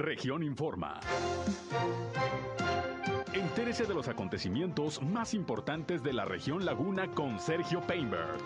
Región 0.00 0.42
Informa. 0.42 0.98
Entérese 3.34 3.84
de 3.84 3.92
los 3.92 4.08
acontecimientos 4.08 5.02
más 5.02 5.34
importantes 5.34 6.02
de 6.02 6.14
la 6.14 6.24
región 6.24 6.64
Laguna 6.64 7.10
con 7.14 7.38
Sergio 7.38 7.82
Painberg. 7.82 8.38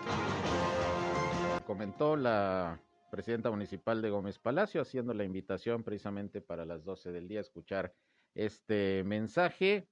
Comentó 1.65 2.17
la 2.17 2.81
presidenta 3.09 3.51
municipal 3.51 4.01
de 4.01 4.09
Gómez 4.09 4.37
Palacio 4.37 4.81
haciendo 4.81 5.13
la 5.13 5.23
invitación 5.23 5.83
precisamente 5.83 6.41
para 6.41 6.65
las 6.65 6.83
12 6.83 7.13
del 7.13 7.29
día 7.29 7.39
a 7.39 7.43
escuchar 7.43 7.93
este 8.33 9.05
mensaje, 9.05 9.87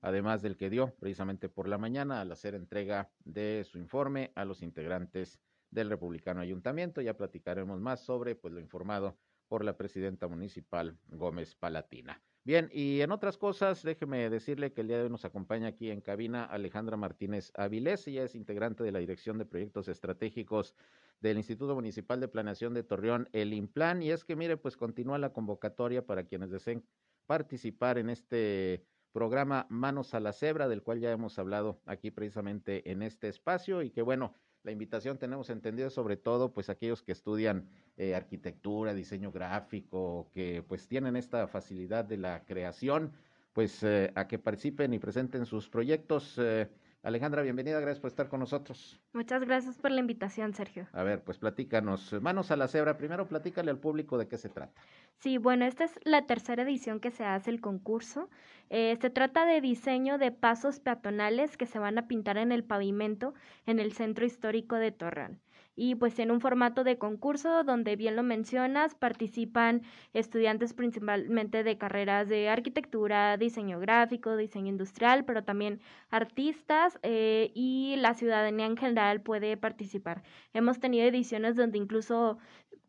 además 0.00 0.40
del 0.40 0.56
que 0.56 0.70
dio 0.70 0.94
precisamente 0.98 1.50
por 1.50 1.68
la 1.68 1.76
mañana 1.76 2.22
al 2.22 2.32
hacer 2.32 2.54
entrega 2.54 3.10
de 3.22 3.64
su 3.70 3.76
informe 3.76 4.32
a 4.34 4.46
los 4.46 4.62
integrantes 4.62 5.38
del 5.70 5.90
Republicano 5.90 6.40
Ayuntamiento. 6.40 7.02
Ya 7.02 7.18
platicaremos 7.18 7.80
más 7.80 8.00
sobre 8.00 8.34
pues 8.34 8.54
lo 8.54 8.60
informado 8.60 9.18
por 9.52 9.66
la 9.66 9.76
presidenta 9.76 10.28
municipal 10.28 10.96
Gómez 11.08 11.54
Palatina. 11.54 12.22
Bien, 12.42 12.70
y 12.72 13.02
en 13.02 13.12
otras 13.12 13.36
cosas, 13.36 13.82
déjeme 13.82 14.30
decirle 14.30 14.72
que 14.72 14.80
el 14.80 14.88
día 14.88 14.96
de 14.96 15.02
hoy 15.02 15.10
nos 15.10 15.26
acompaña 15.26 15.68
aquí 15.68 15.90
en 15.90 16.00
cabina 16.00 16.42
Alejandra 16.42 16.96
Martínez 16.96 17.52
Avilés, 17.54 18.08
ella 18.08 18.24
es 18.24 18.34
integrante 18.34 18.82
de 18.82 18.92
la 18.92 18.98
Dirección 19.00 19.36
de 19.36 19.44
Proyectos 19.44 19.88
Estratégicos 19.88 20.74
del 21.20 21.36
Instituto 21.36 21.74
Municipal 21.74 22.18
de 22.18 22.28
Planeación 22.28 22.72
de 22.72 22.82
Torreón, 22.82 23.28
el 23.32 23.52
IMPLAN, 23.52 24.00
y 24.02 24.10
es 24.10 24.24
que 24.24 24.36
mire, 24.36 24.56
pues 24.56 24.78
continúa 24.78 25.18
la 25.18 25.34
convocatoria 25.34 26.06
para 26.06 26.24
quienes 26.24 26.50
deseen 26.50 26.86
participar 27.26 27.98
en 27.98 28.08
este 28.08 28.86
programa 29.12 29.66
Manos 29.68 30.14
a 30.14 30.20
la 30.20 30.32
Cebra, 30.32 30.66
del 30.66 30.82
cual 30.82 30.98
ya 30.98 31.12
hemos 31.12 31.38
hablado 31.38 31.82
aquí 31.84 32.10
precisamente 32.10 32.90
en 32.90 33.02
este 33.02 33.28
espacio, 33.28 33.82
y 33.82 33.90
que 33.90 34.00
bueno, 34.00 34.34
la 34.64 34.70
invitación 34.70 35.18
tenemos 35.18 35.50
entendido 35.50 35.90
sobre 35.90 36.16
todo 36.16 36.52
pues 36.52 36.70
aquellos 36.70 37.02
que 37.02 37.12
estudian 37.12 37.68
eh, 37.96 38.14
arquitectura, 38.14 38.94
diseño 38.94 39.32
gráfico, 39.32 40.28
que 40.32 40.62
pues 40.66 40.86
tienen 40.86 41.16
esta 41.16 41.46
facilidad 41.48 42.04
de 42.04 42.18
la 42.18 42.44
creación, 42.44 43.12
pues 43.52 43.82
eh, 43.82 44.12
a 44.14 44.28
que 44.28 44.38
participen 44.38 44.94
y 44.94 44.98
presenten 44.98 45.46
sus 45.46 45.68
proyectos. 45.68 46.36
Eh, 46.38 46.68
Alejandra, 47.02 47.42
bienvenida, 47.42 47.80
gracias 47.80 47.98
por 47.98 48.08
estar 48.08 48.28
con 48.28 48.38
nosotros. 48.38 49.00
Muchas 49.12 49.44
gracias 49.44 49.76
por 49.76 49.90
la 49.90 49.98
invitación, 49.98 50.54
Sergio. 50.54 50.86
A 50.92 51.02
ver, 51.02 51.24
pues 51.24 51.36
platícanos, 51.36 52.12
manos 52.22 52.52
a 52.52 52.56
la 52.56 52.68
cebra, 52.68 52.96
primero 52.96 53.26
platícale 53.26 53.72
al 53.72 53.78
público 53.78 54.18
de 54.18 54.28
qué 54.28 54.38
se 54.38 54.48
trata. 54.48 54.80
Sí, 55.18 55.36
bueno, 55.36 55.64
esta 55.64 55.82
es 55.82 55.98
la 56.04 56.26
tercera 56.26 56.62
edición 56.62 57.00
que 57.00 57.10
se 57.10 57.24
hace 57.24 57.50
el 57.50 57.60
concurso. 57.60 58.30
Eh, 58.70 58.96
se 59.00 59.10
trata 59.10 59.44
de 59.46 59.60
diseño 59.60 60.16
de 60.16 60.30
pasos 60.30 60.78
peatonales 60.78 61.56
que 61.56 61.66
se 61.66 61.80
van 61.80 61.98
a 61.98 62.06
pintar 62.06 62.38
en 62.38 62.52
el 62.52 62.62
pavimento 62.62 63.34
en 63.66 63.80
el 63.80 63.92
centro 63.92 64.24
histórico 64.24 64.76
de 64.76 64.92
Torreón 64.92 65.40
y 65.74 65.94
pues 65.94 66.18
en 66.18 66.30
un 66.30 66.40
formato 66.40 66.84
de 66.84 66.98
concurso 66.98 67.64
donde 67.64 67.96
bien 67.96 68.16
lo 68.16 68.22
mencionas, 68.22 68.94
participan 68.94 69.82
estudiantes 70.12 70.74
principalmente 70.74 71.64
de 71.64 71.78
carreras 71.78 72.28
de 72.28 72.48
arquitectura, 72.48 73.36
diseño 73.36 73.80
gráfico, 73.80 74.36
diseño 74.36 74.68
industrial, 74.68 75.24
pero 75.24 75.44
también 75.44 75.80
artistas 76.10 76.98
eh, 77.02 77.50
y 77.54 77.96
la 77.98 78.14
ciudadanía 78.14 78.66
en 78.66 78.76
general 78.76 79.22
puede 79.22 79.56
participar. 79.56 80.22
Hemos 80.52 80.80
tenido 80.80 81.06
ediciones 81.06 81.56
donde 81.56 81.78
incluso 81.78 82.38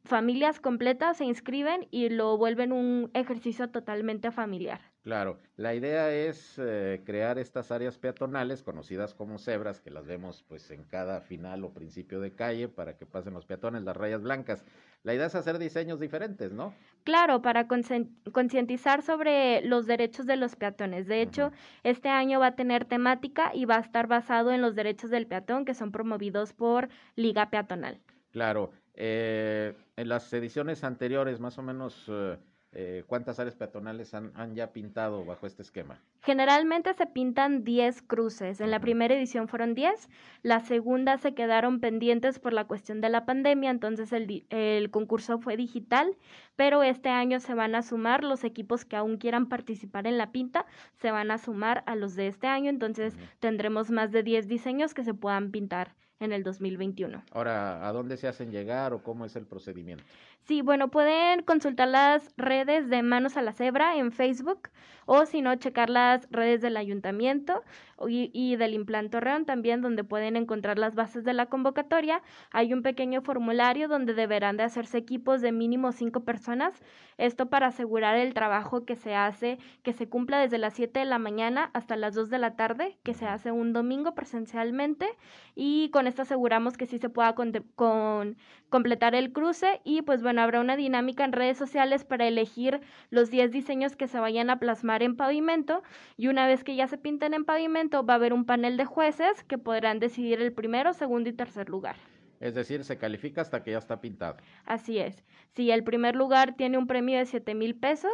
familias 0.06 0.60
completas 0.60 1.18
se 1.18 1.26
inscriben 1.26 1.88
y 1.92 2.10
lo 2.10 2.38
vuelven 2.38 2.72
un 2.72 3.10
ejercicio 3.14 3.70
totalmente 3.70 4.32
familiar. 4.32 4.93
Claro, 5.04 5.38
la 5.58 5.76
idea 5.76 6.14
es 6.14 6.56
eh, 6.58 7.02
crear 7.06 7.38
estas 7.38 7.72
áreas 7.72 7.98
peatonales 7.98 8.64
conocidas 8.64 9.14
como 9.14 9.38
cebras, 9.38 9.82
que 9.82 9.92
las 9.92 10.06
vemos 10.08 10.46
pues 10.48 10.72
en 10.72 10.86
cada 10.86 11.20
final 11.20 11.66
o 11.66 11.74
principio 11.74 12.22
de 12.22 12.32
calle 12.32 12.70
para 12.70 12.96
que 12.96 13.06
pasen 13.06 13.34
los 13.34 13.46
peatones, 13.46 13.84
las 13.84 13.98
rayas 13.98 14.22
blancas. 14.22 14.64
La 15.04 15.14
idea 15.14 15.26
es 15.26 15.36
hacer 15.36 15.60
diseños 15.60 16.00
diferentes, 16.00 16.54
¿no? 16.54 16.74
Claro, 17.04 17.42
para 17.42 17.68
concientizar 17.68 19.02
sobre 19.02 19.62
los 19.66 19.88
derechos 19.88 20.26
de 20.26 20.38
los 20.38 20.56
peatones. 20.56 21.06
De 21.08 21.22
hecho, 21.22 21.52
este 21.84 22.08
año 22.08 22.40
va 22.40 22.48
a 22.48 22.56
tener 22.56 22.86
temática 22.86 23.52
y 23.54 23.66
va 23.66 23.76
a 23.76 23.82
estar 23.82 24.08
basado 24.08 24.54
en 24.54 24.62
los 24.62 24.74
derechos 24.74 25.10
del 25.10 25.28
peatón 25.28 25.66
que 25.66 25.74
son 25.74 25.92
promovidos 25.92 26.54
por 26.54 26.88
Liga 27.18 27.50
Peatonal. 27.50 28.00
Claro, 28.32 28.72
eh, 28.94 29.74
en 29.98 30.08
las 30.08 30.32
ediciones 30.32 30.86
anteriores, 30.86 31.42
más 31.42 31.58
o 31.58 31.62
menos... 31.62 32.06
Eh, 32.08 32.38
eh, 32.76 33.04
¿cuántas 33.08 33.40
áreas 33.40 33.56
peatonales 33.56 34.14
han, 34.14 34.56
ya 34.56 34.72
pintado 34.72 35.24
bajo 35.26 35.46
este 35.46 35.62
esquema? 35.62 36.00
Generalmente 36.22 36.94
se 36.94 37.06
pintan 37.06 37.64
10 37.64 38.02
cruces. 38.04 38.62
En 38.62 38.72
la 38.72 38.80
primera 38.80 39.14
edición 39.14 39.48
fueron 39.48 39.76
10, 39.76 40.10
la 40.42 40.60
segunda 40.60 41.18
se 41.18 41.34
quedaron 41.34 41.80
pendientes 41.80 42.40
por 42.40 42.54
la 42.54 42.66
cuestión 42.66 43.02
de 43.02 43.10
la 43.10 43.26
pandemia, 43.26 43.70
entonces 43.70 44.12
el, 44.14 44.46
el 44.50 44.90
concurso 44.92 45.40
fue 45.40 45.58
digital, 45.58 46.18
pero 46.56 46.84
este 46.84 47.10
año 47.10 47.40
se 47.40 47.54
van 47.54 47.76
a 47.76 47.82
sumar 47.82 48.24
los 48.24 48.44
equipos 48.44 48.86
que 48.86 48.96
aún 48.96 49.18
quieran 49.18 49.50
participar 49.50 50.08
en 50.08 50.18
la 50.18 50.32
pinta, 50.32 50.66
se 50.96 51.12
van 51.12 51.32
a 51.32 51.38
sumar 51.38 51.84
a 51.86 51.96
los 51.96 52.16
de 52.16 52.28
este 52.28 52.48
año, 52.48 52.70
entonces 52.70 53.16
tendremos 53.40 53.92
más 53.92 54.12
de 54.12 54.24
10 54.24 54.48
diseños 54.48 54.94
que 54.94 55.04
se 55.04 55.14
puedan 55.14 55.52
pintar 55.52 55.96
en 56.24 56.32
el 56.32 56.44
2021. 56.44 57.24
Ahora, 57.32 57.88
¿a 57.88 57.92
dónde 57.92 58.18
se 58.18 58.28
hacen 58.28 58.52
llegar 58.52 58.94
o 58.94 59.04
cómo 59.04 59.26
es 59.26 59.36
el 59.36 59.46
procedimiento? 59.46 60.04
Sí, 60.46 60.62
bueno, 60.62 60.90
pueden 60.90 61.42
consultar 61.44 61.88
las 61.88 62.34
redes 62.36 62.90
de 62.90 63.02
Manos 63.02 63.38
a 63.38 63.42
la 63.42 63.54
Cebra 63.54 63.96
en 63.96 64.12
Facebook 64.12 64.70
o 65.06 65.26
si 65.26 65.42
no, 65.42 65.56
checar 65.56 65.90
las 65.90 66.28
redes 66.32 66.62
del 66.62 66.78
ayuntamiento 66.78 67.64
y, 68.08 68.56
del 68.58 68.74
Implanto 68.74 69.12
Torreón 69.12 69.46
también, 69.46 69.82
donde 69.82 70.04
pueden 70.04 70.36
encontrar 70.36 70.80
las 70.80 70.96
bases 70.96 71.24
de 71.24 71.34
la 71.34 71.46
convocatoria. 71.46 72.22
Hay 72.52 72.74
un 72.74 72.82
pequeño 72.82 73.22
formulario 73.22 73.88
donde 73.88 74.14
deberán 74.14 74.58
de 74.58 74.64
hacerse 74.64 74.98
equipos 74.98 75.42
de 75.42 75.52
mínimo 75.52 75.92
cinco 75.92 76.22
personas, 76.22 76.82
esto 77.18 77.50
para 77.50 77.68
asegurar 77.68 78.18
el 78.18 78.34
trabajo 78.34 78.86
que 78.86 78.96
se 78.96 79.16
hace, 79.16 79.60
que 79.84 79.94
se 79.94 80.10
cumpla 80.10 80.40
desde 80.40 80.58
las 80.58 80.74
7 80.74 81.00
de 81.00 81.06
la 81.06 81.20
mañana 81.20 81.70
hasta 81.74 81.96
las 81.96 82.16
2 82.16 82.30
de 82.30 82.40
la 82.40 82.56
tarde, 82.56 82.98
que 83.04 83.14
se 83.14 83.28
hace 83.28 83.52
un 83.52 83.72
domingo 83.72 84.16
presencialmente 84.16 85.08
y 85.56 85.90
con 85.92 86.08
esto 86.08 86.24
aseguramos 86.24 86.78
que 86.78 86.88
sí 86.88 86.98
se 86.98 87.10
pueda 87.10 87.36
con, 87.36 87.52
con, 87.76 88.38
completar 88.70 89.16
el 89.16 89.32
cruce 89.32 89.82
y 89.84 90.02
pues 90.02 90.24
bueno, 90.24 90.33
habrá 90.40 90.62
una 90.62 90.76
dinámica 90.76 91.24
en 91.26 91.32
redes 91.32 91.58
sociales 91.58 92.04
para 92.04 92.28
elegir 92.28 92.82
los 93.10 93.30
10 93.30 93.52
diseños 93.52 93.96
que 93.96 94.08
se 94.08 94.20
vayan 94.20 94.50
a 94.50 94.60
plasmar 94.60 95.04
en 95.04 95.16
pavimento 95.16 95.84
y 96.18 96.28
una 96.28 96.48
vez 96.48 96.64
que 96.64 96.76
ya 96.76 96.88
se 96.88 96.98
pinten 96.98 97.34
en 97.34 97.46
pavimento 97.46 98.06
va 98.06 98.14
a 98.14 98.18
haber 98.18 98.34
un 98.34 98.46
panel 98.46 98.78
de 98.78 98.86
jueces 98.86 99.44
que 99.44 99.58
podrán 99.58 100.00
decidir 100.00 100.42
el 100.42 100.54
primero, 100.54 100.94
segundo 100.94 101.30
y 101.30 101.34
tercer 101.34 101.70
lugar. 101.70 101.96
Es 102.40 102.56
decir, 102.56 102.84
se 102.84 102.98
califica 102.98 103.42
hasta 103.42 103.64
que 103.64 103.72
ya 103.72 103.78
está 103.78 104.02
pintado. 104.02 104.38
Así 104.66 105.00
es. 105.00 105.24
Si 105.56 105.72
el 105.72 105.84
primer 105.84 106.16
lugar 106.16 106.56
tiene 106.56 106.78
un 106.78 106.88
premio 106.88 107.18
de 107.18 107.26
7 107.26 107.54
mil 107.56 107.76
pesos, 107.76 108.12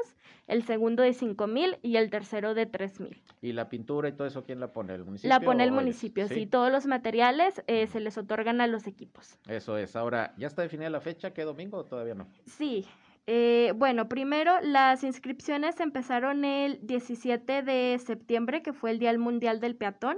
el 0.47 0.63
segundo 0.63 1.03
de 1.03 1.13
5 1.13 1.47
mil 1.47 1.78
y 1.81 1.96
el 1.96 2.09
tercero 2.09 2.53
de 2.53 2.66
3 2.66 3.00
mil. 3.00 3.22
¿Y 3.41 3.53
la 3.53 3.69
pintura 3.69 4.09
y 4.09 4.12
todo 4.12 4.28
eso 4.28 4.44
quién 4.44 4.59
la 4.59 4.74
pone? 4.74 4.94
¿El 4.94 5.06
municipio? 5.06 5.29
La 5.29 5.40
pone 5.40 5.63
el 5.63 5.72
municipio, 5.72 6.28
¿sí? 6.28 6.46
Todos 6.46 6.72
los 6.72 6.85
materiales 6.85 7.63
eh, 7.68 7.88
se 7.88 8.00
les 8.00 8.18
otorgan 8.18 8.62
a 8.62 8.68
los 8.68 8.88
equipos. 8.88 9.38
Eso 9.47 9.78
es. 9.78 9.96
Ahora, 9.96 10.34
¿ya 10.38 10.47
está 10.47 10.62
definida 10.62 10.90
la 10.90 11.02
fecha? 11.02 11.34
¿Qué 11.34 11.44
domingo 11.44 11.78
o 11.78 11.85
todavía 11.85 12.16
no? 12.16 12.28
Sí. 12.46 12.85
Eh, 13.31 13.74
bueno, 13.75 14.09
primero 14.09 14.59
las 14.62 15.03
inscripciones 15.03 15.79
empezaron 15.79 16.46
el 16.46 16.79
17 16.81 17.62
de 17.62 18.00
septiembre, 18.03 18.63
que 18.63 18.74
fue 18.74 18.90
el 18.90 18.97
Día 18.97 19.16
Mundial 19.19 19.59
del 19.59 19.75
Peatón. 19.75 20.18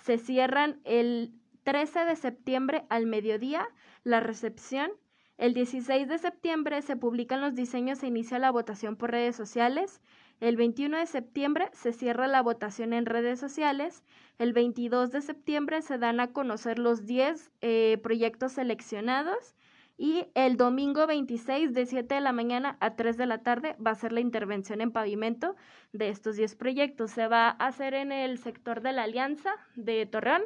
Se 0.00 0.18
cierran 0.18 0.80
el 0.82 1.32
13 1.68 2.06
de 2.06 2.16
septiembre 2.16 2.86
al 2.88 3.04
mediodía 3.04 3.68
la 4.02 4.20
recepción. 4.20 4.90
El 5.36 5.52
16 5.52 6.08
de 6.08 6.16
septiembre 6.16 6.80
se 6.80 6.96
publican 6.96 7.42
los 7.42 7.54
diseños 7.54 8.02
e 8.02 8.06
inicia 8.06 8.38
la 8.38 8.50
votación 8.50 8.96
por 8.96 9.10
redes 9.10 9.36
sociales. 9.36 10.00
El 10.40 10.56
21 10.56 10.96
de 10.96 11.04
septiembre 11.04 11.68
se 11.74 11.92
cierra 11.92 12.26
la 12.26 12.40
votación 12.40 12.94
en 12.94 13.04
redes 13.04 13.38
sociales. 13.38 14.02
El 14.38 14.54
22 14.54 15.10
de 15.10 15.20
septiembre 15.20 15.82
se 15.82 15.98
dan 15.98 16.20
a 16.20 16.32
conocer 16.32 16.78
los 16.78 17.04
10 17.04 17.52
eh, 17.60 17.98
proyectos 18.02 18.52
seleccionados. 18.52 19.54
Y 19.98 20.24
el 20.34 20.56
domingo 20.56 21.06
26 21.06 21.74
de 21.74 21.84
7 21.84 22.14
de 22.14 22.20
la 22.22 22.32
mañana 22.32 22.78
a 22.80 22.96
3 22.96 23.18
de 23.18 23.26
la 23.26 23.42
tarde 23.42 23.76
va 23.84 23.90
a 23.90 23.96
ser 23.96 24.12
la 24.12 24.20
intervención 24.20 24.80
en 24.80 24.90
pavimento 24.90 25.54
de 25.92 26.10
estos 26.10 26.36
10 26.36 26.54
proyectos. 26.56 27.10
Se 27.10 27.28
va 27.28 27.48
a 27.48 27.66
hacer 27.66 27.94
en 27.94 28.12
el 28.12 28.38
sector 28.38 28.82
de 28.82 28.92
la 28.92 29.04
Alianza 29.04 29.50
de 29.74 30.06
Torreón. 30.06 30.42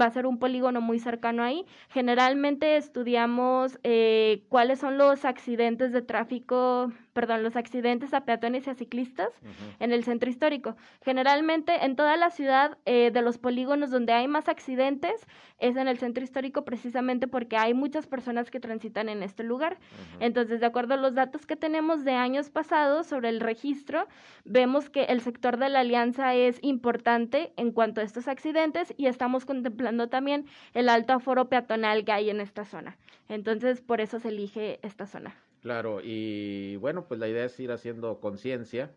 Va 0.00 0.06
a 0.06 0.10
ser 0.10 0.26
un 0.26 0.38
polígono 0.38 0.80
muy 0.80 0.98
cercano 0.98 1.42
ahí. 1.42 1.64
Generalmente 1.90 2.76
estudiamos 2.76 3.78
eh, 3.84 4.44
cuáles 4.48 4.80
son 4.80 4.98
los 4.98 5.24
accidentes 5.24 5.92
de 5.92 6.02
tráfico, 6.02 6.92
perdón, 7.12 7.42
los 7.42 7.56
accidentes 7.56 8.12
a 8.14 8.24
peatones 8.24 8.66
y 8.66 8.70
a 8.70 8.74
ciclistas 8.74 9.28
en 9.78 9.92
el 9.92 10.04
centro 10.04 10.28
histórico. 10.28 10.76
Generalmente 11.02 11.84
en 11.84 11.96
toda 11.96 12.16
la 12.16 12.30
ciudad 12.30 12.76
eh, 12.84 13.10
de 13.12 13.22
los 13.22 13.38
polígonos 13.38 13.90
donde 13.90 14.12
hay 14.12 14.26
más 14.26 14.48
accidentes 14.48 15.26
es 15.58 15.76
en 15.76 15.86
el 15.86 15.98
centro 15.98 16.24
histórico 16.24 16.64
precisamente 16.64 17.28
porque 17.28 17.56
hay 17.56 17.74
muchas 17.74 18.06
personas 18.06 18.50
que 18.50 18.58
transitan 18.58 19.08
en 19.08 19.22
este 19.22 19.44
lugar. 19.44 19.78
Entonces, 20.18 20.60
de 20.60 20.66
acuerdo 20.66 20.94
a 20.94 20.96
los 20.96 21.14
datos 21.14 21.46
que 21.46 21.56
tenemos 21.56 22.04
de 22.04 22.12
años 22.12 22.50
pasados 22.50 23.06
sobre 23.06 23.28
el 23.28 23.40
registro, 23.40 24.08
vemos 24.44 24.63
que 24.90 25.04
el 25.04 25.20
sector 25.20 25.58
de 25.58 25.68
la 25.68 25.80
alianza 25.80 26.34
es 26.34 26.58
importante 26.62 27.52
en 27.56 27.70
cuanto 27.70 28.00
a 28.00 28.04
estos 28.04 28.28
accidentes 28.28 28.94
y 28.96 29.06
estamos 29.06 29.44
contemplando 29.44 30.08
también 30.08 30.46
el 30.72 30.88
alto 30.88 31.12
aforo 31.12 31.48
peatonal 31.48 32.04
que 32.04 32.12
hay 32.12 32.30
en 32.30 32.40
esta 32.40 32.64
zona. 32.64 32.96
Entonces, 33.28 33.80
por 33.80 34.00
eso 34.00 34.18
se 34.20 34.28
elige 34.28 34.80
esta 34.82 35.06
zona. 35.06 35.36
Claro, 35.60 36.00
y 36.02 36.76
bueno, 36.76 37.04
pues 37.06 37.20
la 37.20 37.28
idea 37.28 37.44
es 37.44 37.58
ir 37.60 37.72
haciendo 37.72 38.20
conciencia 38.20 38.90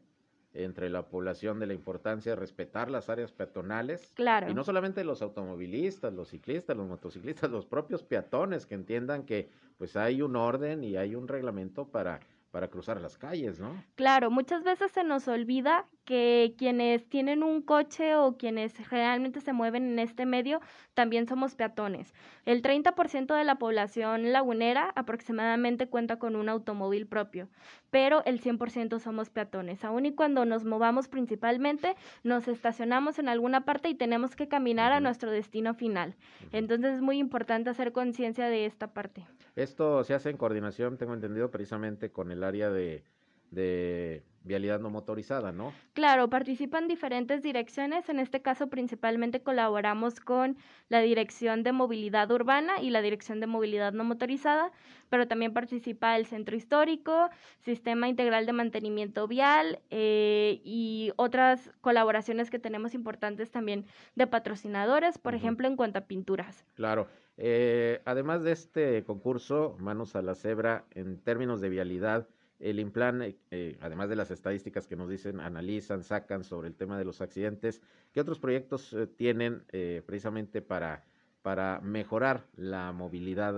entre 0.53 0.89
la 0.89 1.07
población 1.07 1.59
de 1.59 1.67
la 1.67 1.73
importancia 1.73 2.31
de 2.31 2.35
respetar 2.37 2.89
las 2.89 3.09
áreas 3.09 3.31
peatonales. 3.31 4.11
Claro. 4.15 4.49
Y 4.49 4.53
no 4.53 4.63
solamente 4.63 5.03
los 5.03 5.21
automovilistas, 5.21 6.13
los 6.13 6.29
ciclistas, 6.29 6.75
los 6.75 6.87
motociclistas, 6.87 7.51
los 7.51 7.65
propios 7.65 8.03
peatones 8.03 8.65
que 8.65 8.75
entiendan 8.75 9.23
que 9.23 9.49
pues 9.77 9.95
hay 9.95 10.21
un 10.21 10.35
orden 10.35 10.83
y 10.83 10.97
hay 10.97 11.13
un 11.13 11.27
reglamento 11.27 11.87
para 11.87 12.19
para 12.51 12.69
cruzar 12.69 12.99
las 13.01 13.17
calles, 13.17 13.59
¿no? 13.59 13.83
Claro, 13.95 14.31
muchas 14.31 14.63
veces 14.63 14.91
se 14.91 15.03
nos 15.03 15.27
olvida 15.27 15.87
que 16.07 16.55
quienes 16.57 17.05
tienen 17.09 17.43
un 17.43 17.61
coche 17.61 18.15
o 18.15 18.37
quienes 18.37 18.89
realmente 18.89 19.41
se 19.41 19.51
mueven 19.51 19.91
en 19.91 19.99
este 19.99 20.25
medio 20.25 20.61
también 20.93 21.27
somos 21.27 21.53
peatones. 21.55 22.13
El 22.45 22.61
30% 22.61 23.35
de 23.35 23.43
la 23.43 23.55
población 23.55 24.31
lagunera 24.31 24.93
aproximadamente 24.95 25.89
cuenta 25.89 26.17
con 26.17 26.37
un 26.37 26.47
automóvil 26.47 27.07
propio, 27.07 27.49
pero 27.91 28.23
el 28.23 28.39
100% 28.39 28.99
somos 28.99 29.29
peatones. 29.29 29.83
Aun 29.83 30.05
y 30.05 30.15
cuando 30.15 30.45
nos 30.45 30.63
movamos 30.63 31.09
principalmente, 31.09 31.97
nos 32.23 32.47
estacionamos 32.47 33.19
en 33.19 33.27
alguna 33.27 33.65
parte 33.65 33.89
y 33.89 33.95
tenemos 33.95 34.37
que 34.37 34.47
caminar 34.47 34.93
a 34.93 35.01
nuestro 35.01 35.29
destino 35.29 35.73
final. 35.73 36.15
Entonces 36.53 36.95
es 36.95 37.01
muy 37.01 37.17
importante 37.17 37.69
hacer 37.69 37.91
conciencia 37.91 38.47
de 38.47 38.65
esta 38.65 38.93
parte. 38.93 39.27
Esto 39.57 40.05
se 40.05 40.13
hace 40.13 40.29
en 40.29 40.37
coordinación, 40.37 40.97
tengo 40.97 41.13
entendido, 41.13 41.51
precisamente 41.51 42.11
con 42.11 42.31
el 42.31 42.45
área 42.45 42.69
de, 42.69 43.03
de 43.51 44.23
vialidad 44.47 44.79
no 44.79 44.89
motorizada, 44.89 45.51
¿no? 45.51 45.73
Claro, 45.93 46.29
participan 46.29 46.87
diferentes 46.87 47.43
direcciones, 47.43 48.09
en 48.09 48.19
este 48.19 48.41
caso 48.41 48.67
principalmente 48.67 49.41
colaboramos 49.41 50.19
con 50.19 50.57
la 50.89 51.01
Dirección 51.01 51.63
de 51.63 51.73
Movilidad 51.73 52.31
Urbana 52.31 52.81
y 52.81 52.89
la 52.89 53.01
Dirección 53.01 53.39
de 53.39 53.47
Movilidad 53.47 53.93
no 53.93 54.03
motorizada, 54.03 54.71
pero 55.09 55.27
también 55.27 55.53
participa 55.53 56.15
el 56.15 56.25
Centro 56.25 56.55
Histórico, 56.55 57.29
Sistema 57.59 58.07
Integral 58.07 58.45
de 58.45 58.53
Mantenimiento 58.53 59.27
Vial 59.27 59.79
eh, 59.91 60.61
y 60.63 61.11
otras 61.17 61.71
colaboraciones 61.81 62.49
que 62.49 62.59
tenemos 62.59 62.93
importantes 62.93 63.51
también 63.51 63.85
de 64.15 64.27
patrocinadores, 64.27 65.17
por 65.17 65.35
ejemplo, 65.35 65.67
en 65.67 65.75
cuanto 65.75 65.99
a 65.99 66.01
pinturas. 66.01 66.65
Claro. 66.75 67.07
Eh, 67.39 68.01
además 68.05 68.43
de 68.43 68.51
este 68.51 69.03
concurso, 69.03 69.75
Manos 69.79 70.15
a 70.15 70.23
la 70.23 70.33
Cebra, 70.33 70.85
en 70.91 71.19
términos 71.19 71.61
de 71.61 71.69
vialidad, 71.69 72.27
el 72.59 72.79
Implan, 72.79 73.21
eh, 73.21 73.37
eh, 73.51 73.77
además 73.81 74.09
de 74.09 74.15
las 74.15 74.31
estadísticas 74.31 74.87
que 74.87 74.95
nos 74.95 75.09
dicen, 75.09 75.39
analizan, 75.39 76.03
sacan 76.03 76.43
sobre 76.43 76.67
el 76.67 76.75
tema 76.75 76.97
de 76.97 77.05
los 77.05 77.21
accidentes, 77.21 77.81
¿qué 78.13 78.21
otros 78.21 78.39
proyectos 78.39 78.93
eh, 78.93 79.07
tienen 79.07 79.63
precisamente 80.05 80.61
para, 80.61 81.03
para 81.41 81.79
mejorar 81.81 82.45
la 82.55 82.91
movilidad 82.91 83.53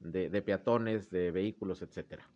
de, 0.00 0.28
de 0.30 0.42
peatones, 0.42 1.10
de 1.10 1.30
vehículos, 1.30 1.82
etcétera? 1.82 2.28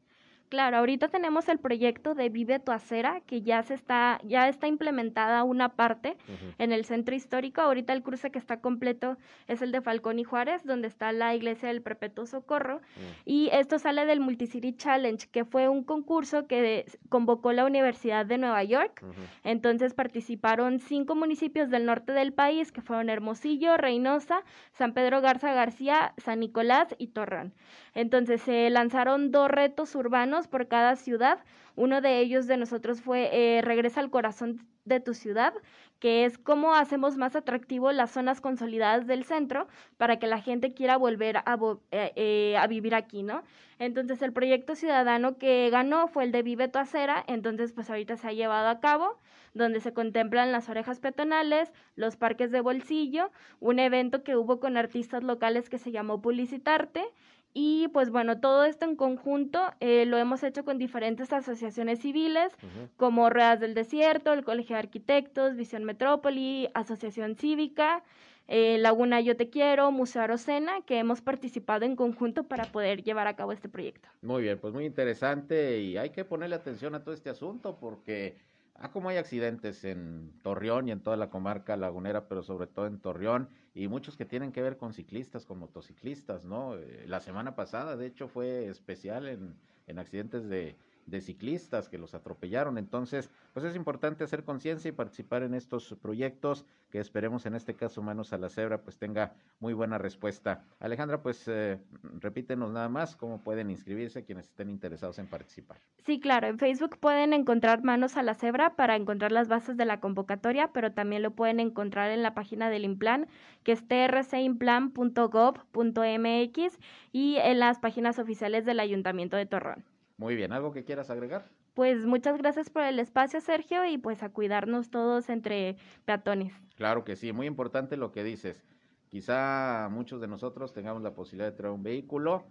Claro, 0.50 0.79
ahorita 0.79 1.06
tenemos 1.06 1.49
el 1.49 1.61
proyecto 1.61 2.17
de 2.17 2.29
Vive 2.29 2.58
tu 2.58 2.73
acera, 2.73 3.20
que 3.25 3.43
ya 3.43 3.62
se 3.62 3.75
está, 3.75 4.20
ya 4.25 4.49
está 4.49 4.67
implementada 4.67 5.44
una 5.44 5.76
parte 5.76 6.17
en 6.58 6.73
el 6.73 6.85
centro 6.85 7.14
histórico. 7.14 7.61
Ahorita 7.61 7.93
el 7.93 8.02
cruce 8.02 8.32
que 8.32 8.38
está 8.41 8.61
completo 8.61 9.17
es 9.47 9.62
el 9.62 9.70
de 9.70 9.81
Falcón 9.81 10.19
y 10.19 10.25
Juárez, 10.25 10.64
donde 10.64 10.88
está 10.88 11.12
la 11.12 11.37
iglesia 11.37 11.69
del 11.69 11.82
Perpetuo 11.82 12.26
Socorro. 12.26 12.79
Mm. 12.79 13.00
Y 13.26 13.49
esto 13.52 13.79
sale 13.79 14.06
del 14.06 14.19
Multicity 14.19 14.73
Challenge, 14.73 15.25
que 15.31 15.44
fue 15.44 15.69
un 15.69 15.85
concurso 15.85 16.49
que 16.49 16.85
convocó 17.08 17.52
la 17.52 17.64
Universidad 17.64 18.26
de 18.26 18.38
Nueva 18.38 18.64
York. 18.64 19.05
Entonces 19.44 19.94
participaron 19.94 20.81
cinco 20.81 21.14
municipios 21.14 21.70
del 21.70 21.87
norte 21.87 22.12
del 22.12 22.32
país, 22.32 22.73
que 22.73 22.82
fueron 22.82 23.08
Hermosillo, 23.08 23.76
Reynosa, 23.76 24.43
San 24.73 24.94
Pedro 24.94 25.20
Garza 25.20 25.52
García, 25.52 26.12
San 26.17 26.41
Nicolás 26.41 26.93
y 26.99 27.06
Torreón. 27.08 27.55
Entonces 27.94 28.43
se 28.43 28.69
lanzaron 28.70 29.31
dos 29.31 29.49
retos 29.49 29.94
urbanos 29.94 30.39
por 30.48 30.69
cada 30.69 30.96
ciudad. 30.96 31.38
Uno 31.76 32.00
de 32.00 32.19
ellos 32.20 32.46
de 32.46 32.56
nosotros 32.56 33.00
fue 33.00 33.31
eh, 33.32 33.62
Regresa 33.62 34.00
al 34.00 34.10
corazón 34.10 34.66
de 34.84 35.00
tu 35.00 35.14
ciudad, 35.14 35.54
que 35.98 36.25
es 36.25 36.38
cómo 36.38 36.75
hacemos 36.75 37.16
más 37.16 37.37
atractivo 37.37 37.92
las 37.92 38.10
zonas 38.10 38.40
consolidadas 38.40 39.06
del 39.06 39.25
centro 39.25 39.69
para 39.96 40.19
que 40.19 40.26
la 40.26 40.40
gente 40.40 40.72
quiera 40.72 40.96
volver 40.96 41.37
a, 41.38 41.58
eh, 41.90 42.12
eh, 42.16 42.56
a 42.56 42.66
vivir 42.66 42.94
aquí, 42.94 43.22
¿no? 43.22 43.42
Entonces 43.78 44.20
el 44.22 44.32
proyecto 44.32 44.75
ciudadano 44.75 45.38
que 45.38 45.70
ganó 45.70 46.08
fue 46.08 46.25
el 46.25 46.32
de 46.32 46.42
Vive 46.42 46.69
tu 46.69 46.78
acera, 46.78 47.25
entonces 47.26 47.72
pues 47.72 47.88
ahorita 47.88 48.16
se 48.16 48.28
ha 48.28 48.32
llevado 48.32 48.69
a 48.69 48.81
cabo, 48.81 49.19
donde 49.54 49.81
se 49.81 49.92
contemplan 49.92 50.52
las 50.52 50.69
orejas 50.69 51.00
peatonales, 51.00 51.72
los 51.96 52.16
parques 52.16 52.50
de 52.50 52.60
bolsillo, 52.60 53.31
un 53.58 53.78
evento 53.78 54.22
que 54.22 54.37
hubo 54.37 54.60
con 54.60 54.76
artistas 54.76 55.22
locales 55.22 55.70
que 55.70 55.78
se 55.78 55.92
llamó 55.92 56.20
Publicitarte, 56.20 57.04
y 57.52 57.88
pues 57.88 58.11
bueno, 58.11 58.38
todo 58.41 58.64
esto 58.64 58.85
en 58.85 58.97
conjunto 58.97 59.61
eh, 59.81 60.06
lo 60.06 60.19
hemos 60.19 60.43
hecho 60.43 60.64
con 60.64 60.79
diferentes 60.79 61.32
asociaciones 61.32 62.00
civiles, 62.00 62.52
como 62.97 63.29
Ruedas 63.29 63.61
del 63.61 63.75
Desierto, 63.75 64.32
el 64.32 64.44
Colegio 64.44 64.76
de 64.76 64.81
Arquitectos, 64.81 65.56
Visión 65.56 65.85
Metrópoli, 65.85 66.69
Asociación 66.75 67.35
Cívica, 67.37 68.05
eh, 68.47 68.79
Laguna 68.79 69.20
Yo 69.20 69.37
Te 69.37 69.49
Quiero, 69.49 69.91
Museo 69.91 70.23
Arocena, 70.23 70.81
que 70.87 70.99
hemos 70.99 71.23
participado 71.23 71.85
en 71.85 71.97
conjunto 71.97 72.44
para 72.44 72.64
poder 72.64 73.02
llevar 73.02 73.26
a 73.26 73.35
cabo 73.35 73.52
este 73.52 73.69
proyecto. 73.69 74.08
Muy 74.23 74.43
bien, 74.43 74.58
pues 74.58 74.73
muy 74.73 74.85
interesante 74.85 75.81
y 75.81 75.97
hay 75.97 76.11
que 76.11 76.25
ponerle 76.25 76.56
atención 76.56 76.94
a 76.94 77.02
todo 77.02 77.14
este 77.14 77.31
asunto 77.31 77.79
porque 77.81 78.37
Ah, 78.82 78.90
como 78.92 79.10
hay 79.10 79.18
accidentes 79.18 79.84
en 79.84 80.32
Torreón 80.42 80.88
y 80.88 80.90
en 80.92 81.02
toda 81.02 81.18
la 81.18 81.28
comarca 81.28 81.76
lagunera, 81.76 82.28
pero 82.28 82.42
sobre 82.42 82.66
todo 82.66 82.86
en 82.86 82.98
Torreón, 82.98 83.50
y 83.74 83.88
muchos 83.88 84.16
que 84.16 84.24
tienen 84.24 84.52
que 84.52 84.62
ver 84.62 84.78
con 84.78 84.94
ciclistas, 84.94 85.44
con 85.44 85.58
motociclistas, 85.58 86.46
¿no? 86.46 86.76
Eh, 86.76 87.04
la 87.06 87.20
semana 87.20 87.54
pasada, 87.54 87.98
de 87.98 88.06
hecho, 88.06 88.26
fue 88.26 88.68
especial 88.68 89.28
en, 89.28 89.54
en 89.86 89.98
accidentes 89.98 90.48
de, 90.48 90.76
de 91.10 91.20
ciclistas 91.20 91.88
que 91.88 91.98
los 91.98 92.14
atropellaron. 92.14 92.78
Entonces, 92.78 93.30
pues 93.52 93.66
es 93.66 93.76
importante 93.76 94.24
hacer 94.24 94.44
conciencia 94.44 94.88
y 94.88 94.92
participar 94.92 95.42
en 95.42 95.54
estos 95.54 95.94
proyectos 96.00 96.64
que 96.90 96.98
esperemos 96.98 97.46
en 97.46 97.54
este 97.54 97.74
caso 97.74 98.02
Manos 98.02 98.32
a 98.32 98.38
la 98.38 98.48
Cebra 98.48 98.82
pues 98.82 98.98
tenga 98.98 99.34
muy 99.58 99.72
buena 99.72 99.98
respuesta. 99.98 100.64
Alejandra, 100.78 101.22
pues 101.22 101.46
eh, 101.48 101.78
repítenos 102.20 102.72
nada 102.72 102.88
más 102.88 103.16
cómo 103.16 103.42
pueden 103.42 103.70
inscribirse 103.70 104.24
quienes 104.24 104.46
estén 104.46 104.70
interesados 104.70 105.18
en 105.18 105.26
participar. 105.26 105.78
Sí, 106.04 106.20
claro, 106.20 106.46
en 106.46 106.58
Facebook 106.58 106.98
pueden 106.98 107.32
encontrar 107.32 107.82
Manos 107.82 108.16
a 108.16 108.22
la 108.22 108.34
Cebra 108.34 108.76
para 108.76 108.96
encontrar 108.96 109.32
las 109.32 109.48
bases 109.48 109.76
de 109.76 109.84
la 109.84 110.00
convocatoria, 110.00 110.72
pero 110.72 110.92
también 110.92 111.22
lo 111.22 111.32
pueden 111.32 111.60
encontrar 111.60 112.10
en 112.10 112.22
la 112.22 112.34
página 112.34 112.70
del 112.70 112.84
Implan, 112.84 113.28
que 113.62 113.72
es 113.72 113.86
trcimplan.gov.mx 113.86 116.78
y 117.12 117.36
en 117.36 117.58
las 117.58 117.78
páginas 117.78 118.18
oficiales 118.18 118.64
del 118.64 118.80
Ayuntamiento 118.80 119.36
de 119.36 119.46
Torrón. 119.46 119.84
Muy 120.20 120.37
bien, 120.37 120.52
¿algo 120.52 120.70
que 120.70 120.84
quieras 120.84 121.08
agregar? 121.08 121.46
Pues 121.72 122.05
muchas 122.05 122.37
gracias 122.37 122.69
por 122.69 122.82
el 122.82 122.99
espacio, 122.99 123.40
Sergio, 123.40 123.87
y 123.87 123.96
pues 123.96 124.22
a 124.22 124.28
cuidarnos 124.28 124.90
todos 124.90 125.30
entre 125.30 125.78
peatones. 126.04 126.52
Claro 126.76 127.04
que 127.04 127.16
sí, 127.16 127.33
muy 127.33 127.47
importante 127.47 127.97
lo 127.97 128.12
que 128.12 128.23
dices. 128.23 128.62
Quizá 129.09 129.88
muchos 129.90 130.21
de 130.21 130.28
nosotros 130.28 130.75
tengamos 130.75 131.02
la 131.02 131.14
posibilidad 131.14 131.50
de 131.50 131.56
traer 131.56 131.73
un 131.73 131.83
vehículo, 131.83 132.44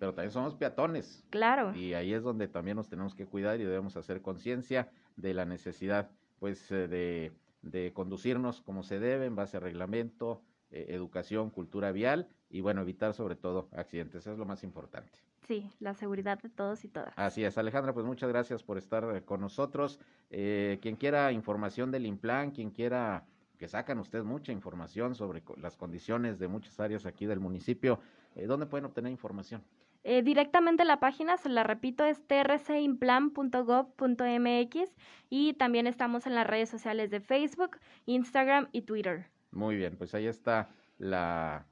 pero 0.00 0.14
también 0.14 0.32
somos 0.32 0.56
peatones. 0.56 1.24
Claro. 1.30 1.72
Y 1.76 1.94
ahí 1.94 2.12
es 2.12 2.24
donde 2.24 2.48
también 2.48 2.76
nos 2.76 2.88
tenemos 2.88 3.14
que 3.14 3.24
cuidar 3.24 3.60
y 3.60 3.64
debemos 3.64 3.96
hacer 3.96 4.20
conciencia 4.20 4.90
de 5.14 5.32
la 5.32 5.44
necesidad, 5.44 6.10
pues, 6.40 6.72
eh, 6.72 6.88
de, 6.88 7.32
de, 7.62 7.92
conducirnos 7.92 8.62
como 8.62 8.82
se 8.82 8.98
debe, 8.98 9.26
en 9.26 9.36
base 9.36 9.58
a 9.58 9.60
reglamento, 9.60 10.42
eh, 10.72 10.86
educación, 10.88 11.50
cultura 11.50 11.92
vial 11.92 12.26
y, 12.50 12.62
bueno, 12.62 12.80
evitar 12.80 13.14
sobre 13.14 13.36
todo 13.36 13.68
accidentes. 13.70 14.22
Eso 14.22 14.32
es 14.32 14.38
lo 14.38 14.44
más 14.44 14.64
importante. 14.64 15.20
Sí, 15.46 15.70
la 15.80 15.94
seguridad 15.94 16.40
de 16.40 16.48
todos 16.48 16.84
y 16.84 16.88
todas. 16.88 17.12
Así 17.16 17.44
es, 17.44 17.58
Alejandra, 17.58 17.92
pues 17.92 18.06
muchas 18.06 18.28
gracias 18.28 18.62
por 18.62 18.78
estar 18.78 19.16
eh, 19.16 19.22
con 19.22 19.40
nosotros. 19.40 19.98
Eh, 20.30 20.78
quien 20.80 20.96
quiera 20.96 21.32
información 21.32 21.90
del 21.90 22.06
Implan, 22.06 22.52
quien 22.52 22.70
quiera 22.70 23.24
que 23.62 23.68
sacan 23.68 24.00
ustedes 24.00 24.24
mucha 24.24 24.50
información 24.50 25.14
sobre 25.14 25.40
las 25.56 25.76
condiciones 25.76 26.40
de 26.40 26.48
muchas 26.48 26.80
áreas 26.80 27.06
aquí 27.06 27.26
del 27.26 27.38
municipio, 27.38 28.00
eh, 28.34 28.46
¿dónde 28.46 28.66
pueden 28.66 28.86
obtener 28.86 29.12
información? 29.12 29.62
Eh, 30.02 30.22
directamente 30.22 30.84
la 30.84 30.98
página, 30.98 31.36
se 31.36 31.48
la 31.48 31.62
repito, 31.62 32.04
es 32.04 32.26
trcimplan.gov.mx 32.26 34.96
y 35.30 35.54
también 35.54 35.86
estamos 35.86 36.26
en 36.26 36.34
las 36.34 36.44
redes 36.44 36.70
sociales 36.70 37.10
de 37.10 37.20
Facebook, 37.20 37.78
Instagram 38.06 38.68
y 38.72 38.82
Twitter. 38.82 39.30
Muy 39.52 39.76
bien, 39.76 39.96
pues 39.96 40.12
ahí 40.16 40.26
está 40.26 40.70
la, 40.98 41.64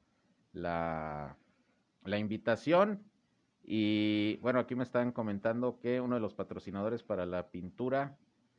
la, 0.53 1.37
la 2.05 2.19
invitación 2.19 3.03
y 3.73 4.37
bueno, 4.39 4.59
aquí 4.59 4.75
me 4.75 4.83
están 4.83 5.13
comentando 5.13 5.79
que 5.79 6.01
uno 6.01 6.17
de 6.17 6.21
los 6.21 6.35
patrocinadores 6.35 7.05
para 7.05 7.25
la 7.25 7.53
pintura 7.53 8.17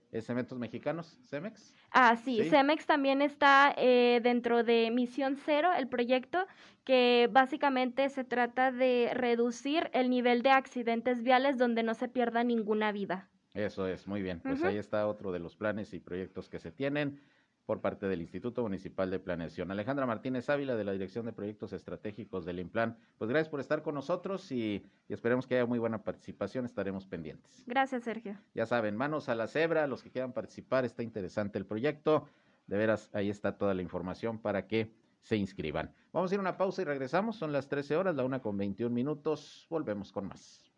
es 0.10 0.26
Cementos 0.26 0.58
Mexicanos, 0.58 1.20
Cemex. 1.28 1.76
Ah, 1.92 2.16
sí, 2.16 2.46
Cemex 2.50 2.86
también 2.86 3.22
está 3.22 3.76
eh, 3.78 4.22
dentro 4.24 4.64
de 4.64 4.90
Misión 4.90 5.36
Cero, 5.36 5.72
el 5.78 5.90
proyecto 5.90 6.48
que 6.86 7.28
básicamente 7.30 8.08
se 8.08 8.24
trata 8.24 8.72
de 8.72 9.12
reducir 9.14 9.90
el 9.92 10.10
nivel 10.10 10.44
de 10.44 10.52
accidentes 10.52 11.24
viales 11.24 11.58
donde 11.58 11.84
no 11.84 11.94
se 11.94 12.08
pierda 12.08 12.46
ninguna 12.46 12.94
vida. 12.94 13.30
Eso 13.54 13.88
es, 13.88 14.08
muy 14.08 14.22
bien. 14.22 14.40
Pues 14.40 14.64
ahí 14.64 14.78
está 14.78 15.08
otro 15.08 15.34
de 15.34 15.40
los 15.40 15.58
planes 15.58 15.94
y 15.94 16.00
proyectos 16.00 16.48
que 16.48 16.60
se 16.60 16.72
tienen. 16.72 17.20
Por 17.66 17.82
parte 17.82 18.08
del 18.08 18.22
Instituto 18.22 18.62
Municipal 18.64 19.10
de 19.10 19.20
Planeación. 19.20 19.72
Alejandra 19.72 20.06
Martínez 20.06 20.50
Ávila, 20.50 20.76
de 20.76 20.84
la 20.84 20.92
Dirección 20.92 21.26
de 21.26 21.34
Proyectos 21.34 21.74
Estratégicos 21.74 22.46
del 22.46 22.60
Implan. 22.60 22.98
Pues 23.18 23.30
gracias 23.30 23.50
por 23.50 23.60
estar 23.60 23.82
con 23.82 23.96
nosotros 23.96 24.52
y, 24.52 24.86
esperemos 25.10 25.48
que 25.48 25.56
haya 25.56 25.66
muy 25.66 25.80
buena 25.80 26.04
participación. 26.04 26.66
Estaremos 26.66 27.06
pendientes. 27.06 27.64
Gracias, 27.66 28.04
Sergio. 28.04 28.38
Ya 28.54 28.66
saben, 28.66 28.96
manos 28.98 29.30
a 29.30 29.36
la 29.36 29.48
cebra, 29.48 29.88
los 29.88 30.04
que 30.04 30.12
quieran 30.12 30.34
participar, 30.34 30.86
está 30.86 31.04
interesante 31.04 31.58
el 31.58 31.66
proyecto. 31.66 32.28
De 32.68 32.78
veras, 32.78 33.10
ahí 33.14 33.30
está 33.30 33.58
toda 33.58 33.74
la 33.74 33.82
información 33.82 34.40
para 34.40 34.68
que 34.68 34.92
se 35.22 35.36
inscriban. 35.36 35.94
Vamos 36.12 36.32
a 36.32 36.36
ir 36.36 36.40
a 36.40 36.42
una 36.42 36.58
pausa 36.58 36.82
y 36.82 36.86
regresamos. 36.86 37.36
Son 37.36 37.52
las 37.52 37.68
13 37.68 37.96
horas, 37.96 38.16
la 38.16 38.24
una 38.24 38.42
con 38.42 38.58
21 38.58 38.94
minutos. 38.94 39.68
Volvemos 39.70 40.12
con 40.12 40.28
más. 40.28 40.72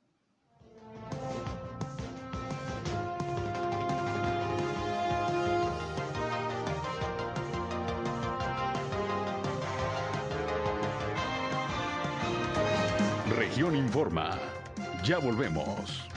Región 13.54 13.76
Informa. 13.76 14.40
Ya 15.04 15.20
volvemos. 15.20 16.10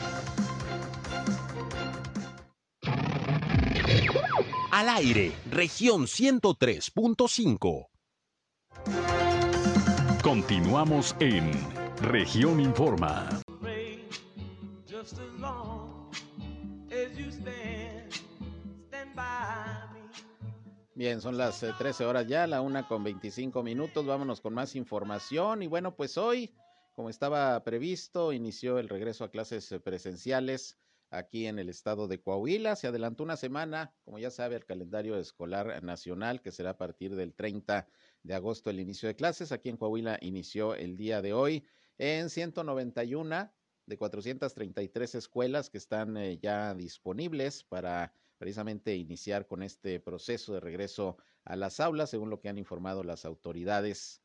Al 4.72 4.88
aire, 4.88 5.34
región 5.50 6.06
103.5. 6.06 7.88
Continuamos 10.22 11.14
en 11.20 11.52
región 12.00 12.58
Informa. 12.58 13.28
Bien, 20.94 21.20
son 21.20 21.36
las 21.36 21.60
13 21.60 22.02
eh, 22.02 22.06
horas 22.06 22.26
ya, 22.26 22.46
la 22.46 22.62
una 22.62 22.88
con 22.88 23.04
25 23.04 23.62
minutos. 23.62 24.06
Vámonos 24.06 24.40
con 24.40 24.54
más 24.54 24.74
información. 24.74 25.62
Y 25.62 25.66
bueno, 25.66 25.94
pues 25.94 26.16
hoy 26.16 26.50
como 26.96 27.10
estaba 27.10 27.62
previsto, 27.62 28.32
inició 28.32 28.78
el 28.78 28.88
regreso 28.88 29.22
a 29.22 29.30
clases 29.30 29.70
eh, 29.70 29.78
presenciales 29.78 30.78
aquí 31.10 31.46
en 31.46 31.58
el 31.58 31.68
estado 31.68 32.08
de 32.08 32.22
Coahuila. 32.22 32.74
Se 32.74 32.86
adelantó 32.86 33.22
una 33.22 33.36
semana, 33.36 33.94
como 34.02 34.18
ya 34.18 34.30
sabe, 34.30 34.56
el 34.56 34.64
calendario 34.64 35.18
escolar 35.18 35.82
nacional, 35.84 36.40
que 36.40 36.52
será 36.52 36.70
a 36.70 36.78
partir 36.78 37.14
del 37.14 37.34
30 37.34 37.86
de 38.22 38.34
agosto 38.34 38.70
el 38.70 38.80
inicio 38.80 39.08
de 39.08 39.14
clases. 39.14 39.52
Aquí 39.52 39.68
en 39.68 39.76
Coahuila 39.76 40.18
inició 40.22 40.74
el 40.74 40.96
día 40.96 41.20
de 41.20 41.34
hoy 41.34 41.66
en 41.98 42.30
191 42.30 43.52
de 43.84 43.98
433 43.98 45.16
escuelas 45.16 45.68
que 45.68 45.78
están 45.78 46.16
eh, 46.16 46.38
ya 46.38 46.74
disponibles 46.74 47.62
para 47.62 48.14
precisamente 48.38 48.96
iniciar 48.96 49.46
con 49.46 49.62
este 49.62 50.00
proceso 50.00 50.54
de 50.54 50.60
regreso 50.60 51.18
a 51.44 51.56
las 51.56 51.78
aulas, 51.78 52.08
según 52.08 52.30
lo 52.30 52.40
que 52.40 52.48
han 52.48 52.56
informado 52.56 53.04
las 53.04 53.26
autoridades 53.26 54.22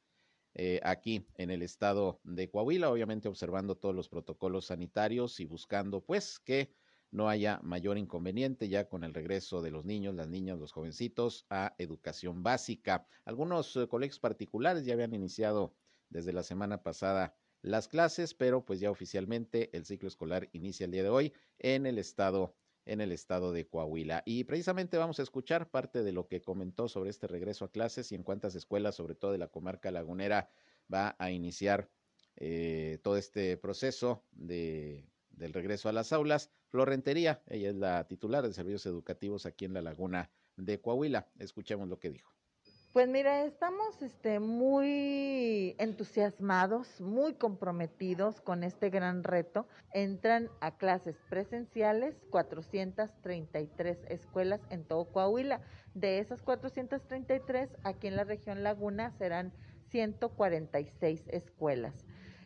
eh, 0.53 0.79
aquí 0.84 1.25
en 1.36 1.50
el 1.50 1.62
estado 1.62 2.20
de 2.24 2.50
Coahuila, 2.50 2.89
obviamente 2.89 3.29
observando 3.29 3.75
todos 3.75 3.96
los 3.96 4.10
protocolos 4.10 4.65
sanitarios 4.65 5.39
y 5.39 5.46
buscando 5.46 6.01
pues 6.01 6.39
que 6.39 6.74
no 7.12 7.29
haya 7.29 7.60
mayor 7.62 7.98
inconveniente 7.98 8.70
ya 8.70 8.88
con 8.88 9.03
el 9.03 9.13
regreso 9.13 9.62
de 9.62 9.72
los 9.72 9.86
niños, 9.86 10.15
las 10.15 10.29
niñas, 10.29 10.58
los 10.58 10.72
jovencitos 10.72 11.46
a 11.50 11.75
educación 11.77 12.41
básica. 12.41 13.05
Algunos 13.25 13.75
eh, 13.75 13.88
colegios 13.88 14.20
particulares 14.20 14.86
ya 14.86 14.93
habían 14.93 15.13
iniciado 15.13 15.75
desde 16.10 16.34
la 16.34 16.43
semana 16.43 16.84
pasada 16.84 17.36
las 17.62 17.88
clases, 17.88 18.34
pero 18.34 18.65
pues 18.65 18.79
ya 18.79 18.89
oficialmente 18.89 19.75
el 19.75 19.86
ciclo 19.86 20.08
escolar 20.08 20.50
inicia 20.51 20.86
el 20.86 20.91
día 20.91 21.03
de 21.03 21.10
hoy 21.10 21.34
en 21.60 21.86
el 21.86 22.00
estado 22.00 22.55
en 22.85 23.01
el 23.01 23.11
estado 23.11 23.51
de 23.51 23.67
Coahuila. 23.67 24.23
Y 24.25 24.43
precisamente 24.43 24.97
vamos 24.97 25.19
a 25.19 25.23
escuchar 25.23 25.69
parte 25.69 26.03
de 26.03 26.11
lo 26.11 26.27
que 26.27 26.41
comentó 26.41 26.88
sobre 26.88 27.09
este 27.09 27.27
regreso 27.27 27.65
a 27.65 27.71
clases 27.71 28.11
y 28.11 28.15
en 28.15 28.23
cuántas 28.23 28.55
escuelas, 28.55 28.95
sobre 28.95 29.15
todo 29.15 29.31
de 29.31 29.38
la 29.38 29.47
comarca 29.47 29.91
lagunera, 29.91 30.50
va 30.91 31.15
a 31.19 31.31
iniciar 31.31 31.89
eh, 32.38 33.00
todo 33.03 33.17
este 33.17 33.57
proceso 33.57 34.23
de, 34.31 35.05
del 35.29 35.53
regreso 35.53 35.89
a 35.89 35.93
las 35.93 36.13
aulas. 36.13 36.51
Florentería, 36.69 37.43
ella 37.47 37.69
es 37.69 37.75
la 37.75 38.07
titular 38.07 38.47
de 38.47 38.53
servicios 38.53 38.85
educativos 38.85 39.45
aquí 39.45 39.65
en 39.65 39.73
la 39.73 39.81
laguna 39.81 40.31
de 40.57 40.79
Coahuila. 40.79 41.27
Escuchemos 41.39 41.88
lo 41.88 42.00
que 42.00 42.09
dijo. 42.09 42.31
Pues 42.93 43.07
mira, 43.07 43.45
estamos 43.45 44.01
este, 44.01 44.41
muy 44.41 45.77
entusiasmados, 45.79 47.00
muy 47.00 47.36
comprometidos 47.36 48.41
con 48.41 48.65
este 48.65 48.89
gran 48.89 49.24
reto. 49.24 49.65
Entran 49.93 50.50
a 50.60 50.75
clases 50.75 51.15
presenciales 51.29 52.21
433 52.31 53.98
escuelas 54.10 54.60
en 54.69 54.83
todo 54.83 55.05
Coahuila. 55.05 55.62
De 55.93 56.19
esas 56.19 56.41
433, 56.41 57.69
aquí 57.86 58.07
en 58.07 58.17
la 58.17 58.25
región 58.25 58.62
Laguna 58.62 59.12
serán 59.12 59.53
146 59.91 61.29
escuelas. 61.29 61.93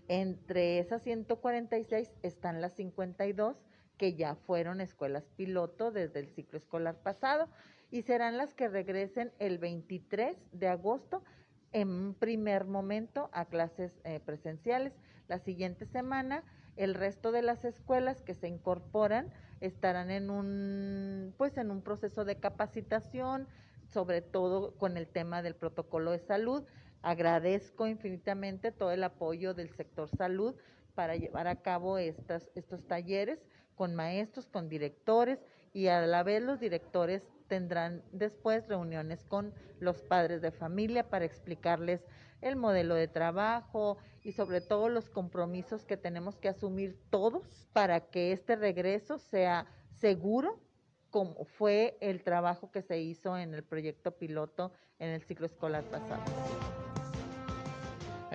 Entre 0.08 0.78
esas 0.78 1.02
146 1.02 2.12
están 2.22 2.62
las 2.62 2.74
52 2.74 3.58
que 3.98 4.14
ya 4.14 4.36
fueron 4.36 4.80
escuelas 4.80 5.24
piloto 5.38 5.90
desde 5.90 6.20
el 6.20 6.28
ciclo 6.28 6.60
escolar 6.60 7.02
pasado 7.02 7.50
y 7.96 8.02
serán 8.02 8.36
las 8.36 8.54
que 8.54 8.68
regresen 8.68 9.32
el 9.40 9.58
23 9.58 10.36
de 10.52 10.68
agosto 10.68 11.24
en 11.72 12.14
primer 12.14 12.66
momento 12.66 13.30
a 13.32 13.46
clases 13.46 14.02
eh, 14.04 14.20
presenciales. 14.20 14.92
La 15.30 15.40
siguiente 15.40 15.86
semana, 15.86 16.44
el 16.76 16.94
resto 16.94 17.32
de 17.32 17.42
las 17.42 17.64
escuelas 17.64 18.22
que 18.22 18.34
se 18.34 18.50
incorporan 18.50 19.32
estarán 19.62 20.12
en 20.12 20.30
un, 20.30 21.34
pues 21.38 21.58
en 21.58 21.72
un 21.72 21.82
proceso 21.82 22.26
de 22.26 22.36
capacitación, 22.36 23.48
sobre 23.86 24.22
todo 24.22 24.76
con 24.76 24.98
el 24.98 25.08
tema 25.08 25.42
del 25.42 25.56
protocolo 25.56 26.12
de 26.12 26.20
salud. 26.20 26.66
Agradezco 27.02 27.88
infinitamente 27.88 28.74
todo 28.74 28.92
el 28.92 29.06
apoyo 29.06 29.54
del 29.54 29.70
sector 29.70 30.10
salud 30.10 30.54
para 30.96 31.16
llevar 31.16 31.48
a 31.48 31.62
cabo 31.62 31.98
estas, 31.98 32.52
estos 32.56 32.86
talleres 32.86 33.40
con 33.76 33.96
maestros, 33.96 34.48
con 34.48 34.68
directores 34.68 35.40
y 35.76 35.90
a 35.90 36.08
la 36.08 36.24
vez 36.24 36.42
los 36.42 36.62
directores 36.62 37.22
tendrán 37.50 38.02
después 38.14 38.66
reuniones 38.70 39.26
con 39.26 39.54
los 39.82 40.02
padres 40.02 40.42
de 40.42 40.52
familia 40.52 41.10
para 41.10 41.26
explicarles 41.26 42.02
el 42.40 42.56
modelo 42.56 42.96
de 42.96 43.10
trabajo 43.10 43.98
y 44.24 44.32
sobre 44.32 44.62
todo 44.62 44.88
los 44.88 45.10
compromisos 45.10 45.84
que 45.84 45.98
tenemos 45.98 46.38
que 46.38 46.48
asumir 46.48 46.98
todos 47.10 47.68
para 47.74 48.00
que 48.00 48.32
este 48.32 48.56
regreso 48.56 49.18
sea 49.18 49.68
seguro 49.90 50.62
como 51.10 51.44
fue 51.44 51.98
el 52.00 52.24
trabajo 52.24 52.72
que 52.72 52.82
se 52.82 53.02
hizo 53.02 53.38
en 53.38 53.54
el 53.54 53.64
proyecto 53.64 54.12
piloto 54.18 54.72
en 54.98 55.10
el 55.10 55.24
ciclo 55.24 55.46
escolar 55.46 55.84
pasado. 55.84 56.24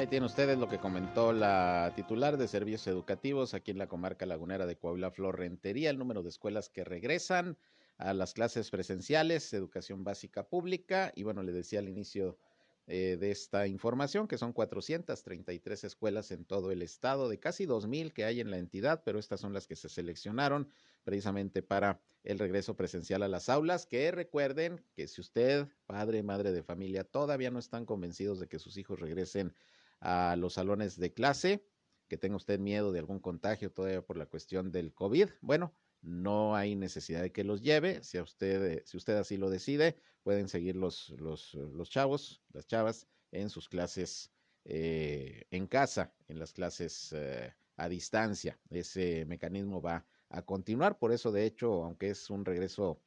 Ahí 0.00 0.06
tienen 0.06 0.28
ustedes 0.28 0.56
lo 0.56 0.66
que 0.66 0.78
comentó 0.78 1.30
la 1.30 1.92
titular 1.94 2.38
de 2.38 2.48
servicios 2.48 2.86
educativos 2.86 3.52
aquí 3.52 3.70
en 3.70 3.76
la 3.76 3.86
comarca 3.86 4.24
lagunera 4.24 4.64
de 4.64 4.78
Coahuila, 4.78 5.10
Flor 5.10 5.38
Rentería, 5.38 5.90
el 5.90 5.98
número 5.98 6.22
de 6.22 6.30
escuelas 6.30 6.70
que 6.70 6.84
regresan 6.84 7.58
a 7.98 8.14
las 8.14 8.32
clases 8.32 8.70
presenciales, 8.70 9.52
educación 9.52 10.02
básica 10.02 10.48
pública, 10.48 11.12
y 11.14 11.24
bueno, 11.24 11.42
le 11.42 11.52
decía 11.52 11.80
al 11.80 11.88
inicio 11.90 12.38
eh, 12.86 13.18
de 13.20 13.30
esta 13.30 13.66
información 13.66 14.26
que 14.26 14.38
son 14.38 14.54
433 14.54 15.84
escuelas 15.84 16.30
en 16.30 16.46
todo 16.46 16.70
el 16.70 16.80
estado, 16.80 17.28
de 17.28 17.38
casi 17.38 17.66
2.000 17.66 18.14
que 18.14 18.24
hay 18.24 18.40
en 18.40 18.50
la 18.50 18.56
entidad, 18.56 19.02
pero 19.04 19.18
estas 19.18 19.40
son 19.40 19.52
las 19.52 19.66
que 19.66 19.76
se 19.76 19.90
seleccionaron 19.90 20.70
precisamente 21.04 21.62
para 21.62 22.00
el 22.24 22.38
regreso 22.38 22.74
presencial 22.74 23.22
a 23.22 23.28
las 23.28 23.50
aulas, 23.50 23.84
que 23.84 24.10
recuerden 24.12 24.82
que 24.94 25.06
si 25.08 25.20
usted, 25.20 25.68
padre, 25.84 26.22
madre 26.22 26.52
de 26.52 26.62
familia, 26.62 27.04
todavía 27.04 27.50
no 27.50 27.58
están 27.58 27.84
convencidos 27.84 28.40
de 28.40 28.48
que 28.48 28.58
sus 28.58 28.78
hijos 28.78 28.98
regresen 28.98 29.52
a 30.00 30.36
los 30.36 30.54
salones 30.54 30.98
de 30.98 31.12
clase, 31.12 31.64
que 32.08 32.18
tenga 32.18 32.36
usted 32.36 32.58
miedo 32.58 32.92
de 32.92 32.98
algún 32.98 33.20
contagio 33.20 33.70
todavía 33.70 34.02
por 34.02 34.16
la 34.16 34.26
cuestión 34.26 34.72
del 34.72 34.92
COVID, 34.92 35.28
bueno, 35.40 35.72
no 36.02 36.56
hay 36.56 36.74
necesidad 36.74 37.22
de 37.22 37.32
que 37.32 37.44
los 37.44 37.62
lleve. 37.62 38.02
Si, 38.02 38.18
usted, 38.18 38.78
eh, 38.78 38.82
si 38.84 38.98
así 39.12 39.36
lo 39.36 39.50
decide, 39.50 39.96
pueden 40.22 40.48
seguir 40.48 40.76
los, 40.76 41.10
los, 41.10 41.54
los 41.54 41.90
chavos, 41.90 42.42
las 42.52 42.66
chavas, 42.66 43.06
en 43.32 43.48
sus 43.48 43.68
clases 43.68 44.32
eh, 44.64 45.46
en 45.50 45.66
casa, 45.66 46.12
en 46.28 46.38
las 46.38 46.52
clases 46.52 47.12
eh, 47.12 47.54
a 47.76 47.88
distancia. 47.88 48.58
Ese 48.70 49.24
mecanismo 49.26 49.80
va 49.80 50.04
a 50.28 50.42
continuar. 50.42 50.98
Por 50.98 51.12
eso, 51.12 51.32
de 51.32 51.44
hecho, 51.44 51.84
aunque 51.84 52.10
es 52.10 52.28
un 52.30 52.44
regreso 52.44 53.00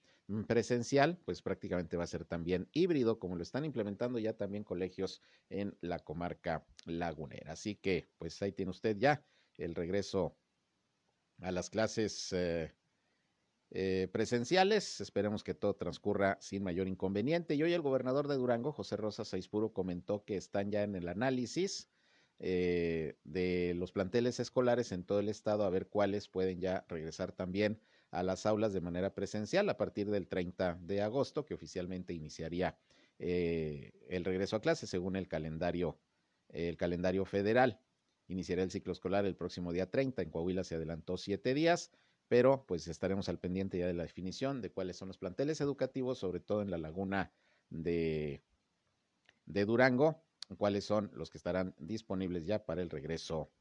presencial, 0.48 1.18
pues 1.25 1.42
prácticamente 1.42 1.98
va 1.98 2.03
a 2.03 2.08
ser 2.08 2.25
también 2.25 2.70
híbrido, 2.74 3.20
como 3.20 3.36
lo 3.36 3.44
están 3.44 3.65
implementando 3.65 4.20
ya 4.20 4.34
también 4.34 4.63
colegios 4.63 5.22
en 5.50 5.77
la 5.82 6.00
comarca 6.00 6.65
lagunera. 6.86 7.53
Así 7.53 7.75
que, 7.75 8.10
pues 8.18 8.42
ahí 8.42 8.51
tiene 8.51 8.72
usted 8.72 8.98
ya 8.98 9.25
el 9.58 9.75
regreso 9.75 10.38
a 11.42 11.51
las 11.51 11.70
clases 11.70 12.34
eh, 12.34 14.08
presenciales. 14.12 15.01
Esperemos 15.01 15.44
que 15.44 15.53
todo 15.53 15.75
transcurra 15.75 16.38
sin 16.42 16.63
mayor 16.63 16.88
inconveniente. 16.88 17.56
Y 17.56 17.63
hoy 17.63 17.74
el 17.74 17.82
gobernador 17.82 18.27
de 18.27 18.36
Durango, 18.36 18.72
José 18.72 18.98
Rosa 18.98 19.25
Saizpuro, 19.25 19.74
comentó 19.74 20.24
que 20.24 20.38
están 20.38 20.72
ya 20.72 20.84
en 20.84 20.96
el 20.96 21.08
análisis 21.08 21.89
eh, 22.39 23.18
de 23.24 23.74
los 23.75 23.92
planteles 23.92 24.39
escolares 24.39 24.92
en 24.92 25.03
todo 25.03 25.20
el 25.20 25.30
estado 25.30 25.63
a 25.63 25.70
ver 25.70 25.88
cuáles 25.88 26.27
pueden 26.27 26.60
ya 26.60 26.86
regresar 26.88 27.32
también 27.32 27.80
a 28.13 28.22
las 28.22 28.46
aulas 28.46 28.74
de 28.74 28.82
manera 28.82 29.13
presencial 29.15 29.67
a 29.70 29.77
partir 29.77 30.10
del 30.10 30.27
30 30.27 30.79
de 30.82 31.01
agosto, 31.01 31.46
que 31.46 31.55
oficialmente 31.55 32.13
iniciaría 32.13 32.77
eh, 33.17 33.91
el 34.08 34.24
regreso 34.24 34.55
a 34.55 34.62
clases 34.62 34.89
según 34.89 35.15
el 35.15 35.27
calendario, 35.27 35.98
el 36.50 36.77
calendario 36.77 37.25
federal. 37.25 37.79
Iniciará 38.27 38.63
el 38.63 38.72
ciclo 38.72 38.93
escolar 38.93 39.25
el 39.25 39.36
próximo 39.36 39.74
día 39.74 39.89
30. 39.89 40.22
En 40.22 40.29
Coahuila 40.29 40.63
se 40.63 40.75
adelantó 40.75 41.17
siete 41.17 41.53
días, 41.55 41.91
pero 42.27 42.65
pues 42.67 42.88
estaremos 42.88 43.29
al 43.29 43.39
pendiente 43.39 43.79
ya 43.79 43.88
de 43.88 43.93
la 43.93 44.03
definición 44.03 44.62
de 44.62 44.72
cuáles 44.72 44.96
son 44.96 45.08
los 45.08 45.17
planteles 45.17 45.60
educativos, 45.60 46.20
sobre 46.20 46.39
todo 46.39 46.62
en 46.62 46.70
la 46.70 46.77
laguna 46.77 47.32
de, 47.70 48.43
de 49.46 49.65
Durango, 49.65 50.24
cuáles 50.58 50.86
son 50.86 51.10
los 51.15 51.32
que 51.32 51.39
estarán 51.39 51.74
disponibles 51.79 52.46
ya 52.46 52.63
para 52.63 52.84
el 52.84 52.91
regreso 52.91 53.51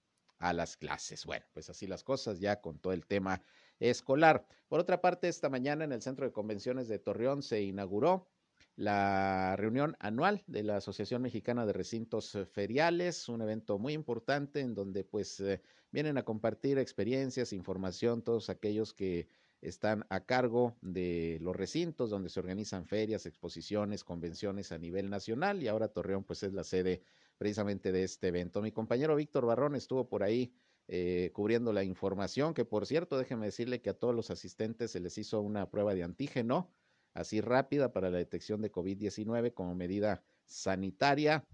a 0.43 0.53
las 0.53 0.77
clases. 0.77 1.25
Bueno, 1.25 1.47
pues 1.53 1.71
así 1.71 1.87
las 1.87 2.03
cosas 2.03 2.41
ya 2.41 2.61
con 2.61 2.79
todo 2.79 2.93
el 2.93 3.07
tema 3.07 3.43
escolar. 3.79 4.45
Por 4.69 4.81
otra 4.81 5.01
parte, 5.01 5.29
esta 5.29 5.49
mañana 5.49 5.85
en 5.85 5.93
el 5.93 6.03
Centro 6.03 6.27
de 6.27 6.33
Convenciones 6.33 6.89
de 6.89 6.99
Torreón 6.99 7.43
se 7.43 7.63
inauguró 7.63 8.29
la 8.75 9.55
reunión 9.57 9.97
anual 10.01 10.43
de 10.47 10.65
la 10.65 10.79
Asociación 10.79 11.23
Mexicana 11.23 11.65
de 11.65 11.73
Recintos 11.73 12.37
Feriales, 12.51 13.29
un 13.29 13.43
evento 13.43 13.79
muy 13.79 13.93
importante 13.93 14.61
en 14.61 14.75
donde 14.75 15.05
pues 15.05 15.39
eh, 15.41 15.61
vienen 15.93 16.19
a 16.19 16.25
compartir 16.25 16.79
experiencias, 16.79 17.53
información, 17.53 18.23
todos 18.23 18.51
aquellos 18.51 18.95
que 18.95 19.29
están 19.61 20.05
a 20.09 20.25
cargo 20.25 20.77
de 20.81 21.39
los 21.41 21.55
recintos 21.55 22.11
donde 22.11 22.31
se 22.31 22.41
organizan 22.41 22.87
ferias, 22.87 23.27
exposiciones, 23.27 24.03
convenciones 24.03 24.73
a 24.73 24.79
nivel 24.79 25.09
nacional 25.09 25.63
y 25.63 25.69
ahora 25.69 25.87
Torreón 25.87 26.25
pues 26.25 26.43
es 26.43 26.53
la 26.53 26.65
sede 26.65 27.03
precisamente 27.43 27.91
de 27.91 28.05
este 28.05 28.29
evento. 28.29 28.63
Mi 28.63 28.71
compañero 28.71 29.17
Víctor 29.17 29.47
Barrón 29.47 29.75
estuvo 29.75 30.09
por 30.09 30.23
ahí 30.23 30.55
eh, 30.87 31.33
cubriendo 31.33 31.73
la 31.73 31.83
información, 31.83 32.55
que 32.55 32.65
por 32.65 32.87
cierto, 32.87 33.19
déjeme 33.19 33.47
decirle 33.47 33.83
que 33.83 33.91
a 33.91 33.95
todos 33.95 34.15
los 34.15 34.31
asistentes 34.31 34.93
se 34.93 35.01
les 35.01 35.19
hizo 35.19 35.41
una 35.41 35.69
prueba 35.69 35.93
de 35.93 36.05
antígeno, 36.05 36.71
así 37.15 37.41
rápida 37.41 37.93
para 37.93 38.11
la 38.11 38.19
detección 38.19 38.63
de 38.63 38.71
COVID-19 38.71 39.55
como 39.55 39.75
medida 39.75 40.23
sanitaria. 40.45 41.45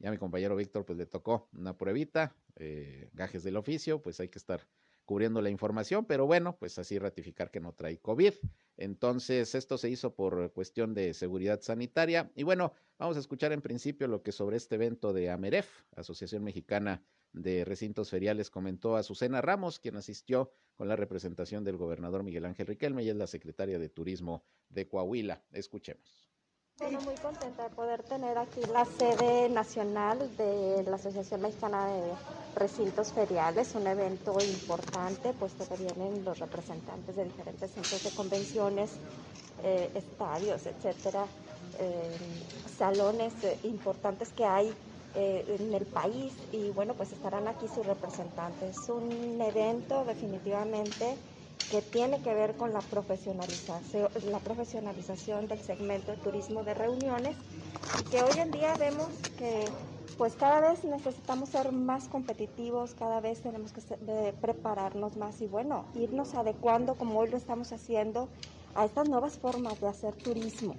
Ya 0.00 0.10
mi 0.10 0.18
compañero 0.18 0.56
Víctor 0.56 0.84
pues 0.84 0.98
le 0.98 1.06
tocó 1.06 1.48
una 1.52 1.78
pruebita, 1.78 2.34
eh, 2.56 3.08
gajes 3.12 3.44
del 3.44 3.58
oficio, 3.58 4.02
pues 4.02 4.18
hay 4.18 4.30
que 4.30 4.40
estar 4.40 4.66
cubriendo 5.08 5.40
la 5.40 5.48
información, 5.48 6.04
pero 6.04 6.26
bueno, 6.26 6.58
pues 6.58 6.78
así 6.78 6.98
ratificar 6.98 7.50
que 7.50 7.60
no 7.60 7.72
trae 7.72 7.98
COVID. 7.98 8.34
Entonces, 8.76 9.54
esto 9.54 9.78
se 9.78 9.88
hizo 9.88 10.14
por 10.14 10.52
cuestión 10.52 10.92
de 10.92 11.14
seguridad 11.14 11.62
sanitaria. 11.62 12.30
Y 12.34 12.42
bueno, 12.42 12.74
vamos 12.98 13.16
a 13.16 13.20
escuchar 13.20 13.54
en 13.54 13.62
principio 13.62 14.06
lo 14.06 14.22
que 14.22 14.32
sobre 14.32 14.58
este 14.58 14.74
evento 14.74 15.14
de 15.14 15.30
AMEREF, 15.30 15.66
Asociación 15.96 16.44
Mexicana 16.44 17.02
de 17.32 17.64
Recintos 17.64 18.10
Feriales, 18.10 18.50
comentó 18.50 18.96
Azucena 18.96 19.40
Ramos, 19.40 19.78
quien 19.78 19.96
asistió 19.96 20.52
con 20.74 20.88
la 20.88 20.96
representación 20.96 21.64
del 21.64 21.78
gobernador 21.78 22.22
Miguel 22.22 22.44
Ángel 22.44 22.66
Riquelme 22.66 23.02
y 23.02 23.08
es 23.08 23.16
la 23.16 23.26
secretaria 23.26 23.78
de 23.78 23.88
Turismo 23.88 24.44
de 24.68 24.88
Coahuila. 24.88 25.42
Escuchemos. 25.52 26.27
Bueno, 26.80 27.00
muy 27.00 27.14
contenta 27.16 27.64
de 27.64 27.70
poder 27.70 28.04
tener 28.04 28.38
aquí 28.38 28.60
la 28.72 28.84
sede 28.84 29.48
nacional 29.48 30.30
de 30.36 30.84
la 30.84 30.94
Asociación 30.94 31.40
Mexicana 31.40 31.88
de 31.88 32.12
Recintos 32.54 33.12
Feriales, 33.12 33.74
un 33.74 33.84
evento 33.88 34.36
importante, 34.40 35.32
puesto 35.32 35.66
que 35.68 35.76
vienen 35.76 36.24
los 36.24 36.38
representantes 36.38 37.16
de 37.16 37.24
diferentes 37.24 37.72
centros 37.72 38.04
de 38.04 38.10
convenciones, 38.10 38.90
eh, 39.64 39.90
estadios, 39.92 40.66
etcétera, 40.66 41.26
eh, 41.80 42.16
salones 42.78 43.32
eh, 43.42 43.58
importantes 43.64 44.28
que 44.32 44.44
hay 44.44 44.72
en 45.14 45.74
el 45.74 45.84
país 45.84 46.32
y 46.52 46.70
bueno, 46.70 46.94
pues 46.94 47.10
estarán 47.10 47.48
aquí 47.48 47.66
sus 47.66 47.84
representantes. 47.84 48.78
Es 48.78 48.88
un 48.88 49.40
evento 49.40 50.04
definitivamente 50.04 51.16
que 51.70 51.82
tiene 51.82 52.20
que 52.22 52.34
ver 52.34 52.56
con 52.56 52.72
la 52.72 52.80
profesionalización, 52.80 54.08
la 54.30 54.38
profesionalización 54.38 55.48
del 55.48 55.60
segmento 55.60 56.12
de 56.12 56.18
turismo 56.18 56.64
de 56.64 56.74
reuniones 56.74 57.36
y 58.00 58.10
que 58.10 58.22
hoy 58.22 58.38
en 58.38 58.50
día 58.50 58.74
vemos 58.76 59.08
que 59.36 59.64
pues 60.16 60.34
cada 60.34 60.60
vez 60.60 60.82
necesitamos 60.84 61.50
ser 61.50 61.70
más 61.70 62.08
competitivos, 62.08 62.94
cada 62.94 63.20
vez 63.20 63.40
tenemos 63.40 63.72
que 63.72 63.82
prepararnos 64.40 65.16
más 65.16 65.40
y 65.40 65.46
bueno, 65.46 65.84
irnos 65.94 66.34
adecuando 66.34 66.96
como 66.96 67.20
hoy 67.20 67.28
lo 67.28 67.36
estamos 67.36 67.72
haciendo 67.72 68.28
a 68.74 68.84
estas 68.84 69.08
nuevas 69.08 69.38
formas 69.38 69.80
de 69.80 69.88
hacer 69.88 70.14
turismo, 70.14 70.74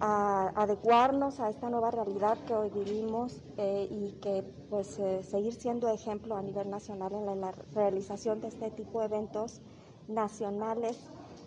a 0.00 0.52
adecuarnos 0.60 1.40
a 1.40 1.50
esta 1.50 1.70
nueva 1.70 1.90
realidad 1.90 2.38
que 2.46 2.54
hoy 2.54 2.70
vivimos 2.70 3.40
eh, 3.56 3.88
y 3.90 4.12
que 4.20 4.42
pues 4.70 4.98
eh, 4.98 5.22
seguir 5.22 5.54
siendo 5.54 5.88
ejemplo 5.88 6.36
a 6.36 6.42
nivel 6.42 6.68
nacional 6.68 7.12
en 7.12 7.40
la 7.40 7.52
realización 7.74 8.40
de 8.40 8.48
este 8.48 8.70
tipo 8.70 9.00
de 9.00 9.06
eventos 9.06 9.60
nacionales 10.08 10.98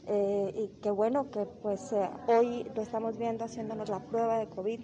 eh, 0.07 0.53
y 0.55 0.81
que 0.81 0.89
bueno 0.91 1.29
que 1.31 1.45
pues 1.45 1.91
eh, 1.91 2.09
hoy 2.27 2.65
lo 2.75 2.81
estamos 2.81 3.17
viendo 3.17 3.43
haciéndonos 3.43 3.89
la 3.89 3.99
prueba 3.99 4.39
de 4.39 4.47
COVID. 4.47 4.79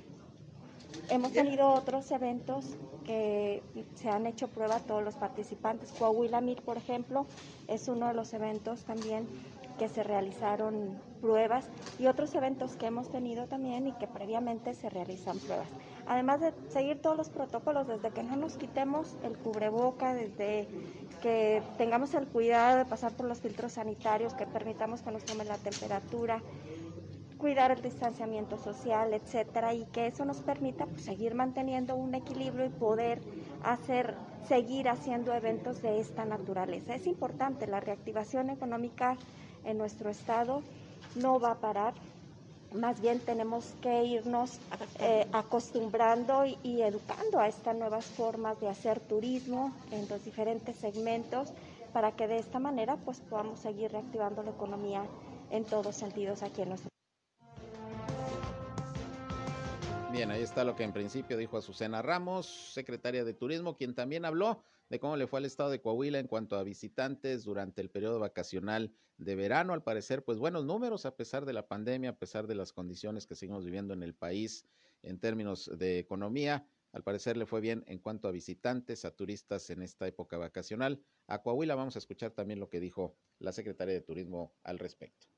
Hemos 1.09 1.31
tenido 1.31 1.69
otros 1.69 2.11
eventos 2.11 2.77
que 3.05 3.61
se 3.95 4.09
han 4.09 4.25
hecho 4.25 4.47
prueba 4.47 4.77
a 4.77 4.79
todos 4.79 5.03
los 5.03 5.15
participantes. 5.15 5.91
Coahuila 5.91 6.41
Mir, 6.41 6.61
por 6.61 6.77
ejemplo, 6.77 7.25
es 7.67 7.87
uno 7.87 8.07
de 8.07 8.13
los 8.13 8.33
eventos 8.33 8.83
también 8.83 9.27
que 9.83 9.89
se 9.89 10.01
realizaron 10.01 10.97
pruebas 11.19 11.65
y 11.99 12.07
otros 12.07 12.33
eventos 12.35 12.77
que 12.77 12.85
hemos 12.85 13.09
tenido 13.09 13.47
también 13.47 13.85
y 13.85 13.91
que 13.91 14.07
previamente 14.07 14.73
se 14.75 14.89
realizan 14.89 15.37
pruebas. 15.39 15.67
Además 16.07 16.39
de 16.39 16.53
seguir 16.69 17.01
todos 17.01 17.17
los 17.17 17.29
protocolos, 17.29 17.85
desde 17.89 18.11
que 18.11 18.23
no 18.23 18.37
nos 18.37 18.55
quitemos 18.55 19.17
el 19.23 19.37
cubreboca, 19.37 20.13
desde 20.13 20.69
que 21.21 21.61
tengamos 21.77 22.13
el 22.13 22.27
cuidado 22.27 22.77
de 22.77 22.85
pasar 22.85 23.11
por 23.11 23.25
los 23.25 23.41
filtros 23.41 23.73
sanitarios, 23.73 24.33
que 24.35 24.47
permitamos 24.47 25.01
que 25.01 25.11
nos 25.11 25.25
tome 25.25 25.43
la 25.43 25.57
temperatura, 25.57 26.41
cuidar 27.37 27.71
el 27.71 27.81
distanciamiento 27.81 28.57
social, 28.57 29.13
etcétera, 29.13 29.73
y 29.73 29.83
que 29.87 30.07
eso 30.07 30.23
nos 30.23 30.37
permita 30.37 30.85
pues, 30.85 31.01
seguir 31.01 31.35
manteniendo 31.35 31.93
un 31.97 32.15
equilibrio 32.15 32.67
y 32.67 32.69
poder 32.69 33.19
hacer, 33.65 34.15
seguir 34.47 34.87
haciendo 34.87 35.33
eventos 35.33 35.81
de 35.81 35.99
esta 35.99 36.23
naturaleza. 36.23 36.95
Es 36.95 37.05
importante, 37.05 37.67
la 37.67 37.81
reactivación 37.81 38.49
económica 38.49 39.17
en 39.65 39.77
nuestro 39.77 40.09
estado 40.09 40.61
no 41.15 41.39
va 41.39 41.51
a 41.51 41.55
parar, 41.55 41.93
más 42.73 42.99
bien 43.01 43.19
tenemos 43.19 43.73
que 43.81 44.03
irnos 44.03 44.59
eh, 44.99 45.27
acostumbrando 45.31 46.45
y, 46.45 46.81
educando 46.81 47.39
a 47.39 47.47
estas 47.47 47.75
nuevas 47.75 48.05
formas 48.05 48.59
de 48.59 48.67
hacer 48.67 48.99
turismo 48.99 49.73
en 49.91 50.07
los 50.09 50.23
diferentes 50.25 50.75
segmentos 50.77 51.49
para 51.93 52.13
que 52.13 52.27
de 52.27 52.39
esta 52.39 52.59
manera 52.59 52.97
pues 52.97 53.19
podamos 53.19 53.59
seguir 53.59 53.91
reactivando 53.91 54.41
la 54.41 54.51
economía 54.51 55.03
en 55.51 55.63
todos 55.65 55.95
sentidos 55.95 56.41
aquí 56.41 56.63
en 56.63 56.69
nuestro 56.69 56.89
Bien, 60.11 60.29
ahí 60.29 60.43
está 60.43 60.63
lo 60.63 60.75
que 60.75 60.83
en 60.83 60.93
principio 60.93 61.37
dijo 61.37 61.57
Azucena 61.57 62.03
Ramos, 62.03 62.71
secretaria 62.73 63.23
de 63.23 63.33
Turismo, 63.33 63.75
quien 63.75 63.95
también 63.95 64.25
habló 64.25 64.63
de 64.93 64.99
cómo 64.99 65.17
le 65.17 65.25
fue 65.25 65.39
al 65.39 65.45
estado 65.45 65.71
de 65.71 65.81
Coahuila 65.81 66.19
en 66.19 66.27
cuanto 66.27 66.55
a 66.55 66.61
visitantes 66.61 67.43
durante 67.43 67.81
el 67.81 67.89
periodo 67.89 68.19
vacacional 68.19 68.93
de 69.17 69.33
verano. 69.33 69.73
Al 69.73 69.81
parecer, 69.81 70.23
pues 70.23 70.37
buenos 70.37 70.65
números 70.65 71.07
a 71.07 71.15
pesar 71.15 71.45
de 71.45 71.53
la 71.53 71.67
pandemia, 71.67 72.11
a 72.11 72.19
pesar 72.19 72.45
de 72.45 72.53
las 72.53 72.73
condiciones 72.73 73.25
que 73.25 73.33
seguimos 73.33 73.65
viviendo 73.65 73.95
en 73.95 74.03
el 74.03 74.13
país 74.13 74.67
en 75.01 75.19
términos 75.19 75.67
de 75.79 75.97
economía. 75.97 76.67
Al 76.91 77.01
parecer 77.01 77.37
le 77.37 77.47
fue 77.47 77.59
bien 77.59 77.83
en 77.87 77.97
cuanto 77.97 78.27
a 78.27 78.31
visitantes, 78.31 79.03
a 79.03 79.15
turistas 79.15 79.67
en 79.71 79.81
esta 79.81 80.07
época 80.07 80.37
vacacional. 80.37 81.01
A 81.25 81.41
Coahuila 81.41 81.73
vamos 81.73 81.95
a 81.95 81.99
escuchar 81.99 82.29
también 82.29 82.59
lo 82.59 82.69
que 82.69 82.79
dijo 82.79 83.17
la 83.39 83.51
secretaria 83.51 83.95
de 83.95 84.01
Turismo 84.01 84.53
al 84.61 84.77
respecto. 84.77 85.32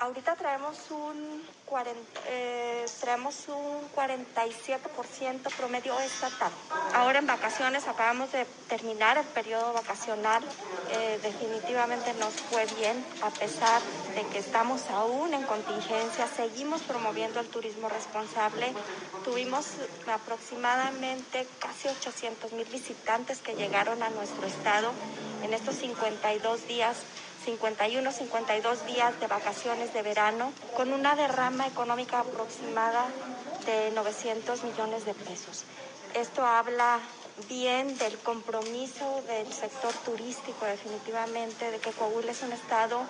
Ahorita 0.00 0.34
traemos 0.34 0.78
un, 0.90 1.42
40, 1.66 2.00
eh, 2.28 2.86
traemos 3.02 3.48
un 3.48 3.86
47% 3.94 5.54
promedio 5.58 6.00
estatal. 6.00 6.50
Ahora 6.94 7.18
en 7.18 7.26
vacaciones 7.26 7.86
acabamos 7.86 8.32
de 8.32 8.46
terminar 8.70 9.18
el 9.18 9.26
periodo 9.26 9.74
vacacional. 9.74 10.42
Eh, 10.92 11.20
definitivamente 11.22 12.14
nos 12.14 12.32
fue 12.32 12.64
bien 12.78 13.04
a 13.22 13.28
pesar 13.28 13.82
de 14.14 14.22
que 14.32 14.38
estamos 14.38 14.88
aún 14.88 15.34
en 15.34 15.42
contingencia. 15.42 16.26
Seguimos 16.34 16.80
promoviendo 16.80 17.38
el 17.38 17.48
turismo 17.48 17.90
responsable. 17.90 18.72
Tuvimos 19.22 19.66
aproximadamente 20.10 21.46
casi 21.58 21.88
800 21.88 22.52
mil 22.52 22.64
visitantes 22.64 23.40
que 23.40 23.54
llegaron 23.54 24.02
a 24.02 24.08
nuestro 24.08 24.46
estado 24.46 24.92
en 25.42 25.52
estos 25.52 25.74
52 25.74 26.66
días 26.66 26.96
51, 27.44 28.12
52 28.12 28.86
días 28.86 29.18
de 29.20 29.26
vacaciones 29.26 29.92
de 29.94 30.02
verano, 30.02 30.52
con 30.76 30.92
una 30.92 31.16
derrama 31.16 31.66
económica 31.66 32.20
aproximada 32.20 33.06
de 33.66 33.90
900 33.92 34.62
millones 34.64 35.04
de 35.04 35.14
pesos. 35.14 35.64
Esto 36.14 36.44
habla 36.44 37.00
bien 37.48 37.96
del 37.98 38.18
compromiso 38.18 39.22
del 39.26 39.52
sector 39.52 39.92
turístico 40.04 40.66
definitivamente, 40.66 41.70
de 41.70 41.78
que 41.78 41.90
Coahuila 41.92 42.32
es 42.32 42.42
un 42.42 42.52
estado 42.52 43.00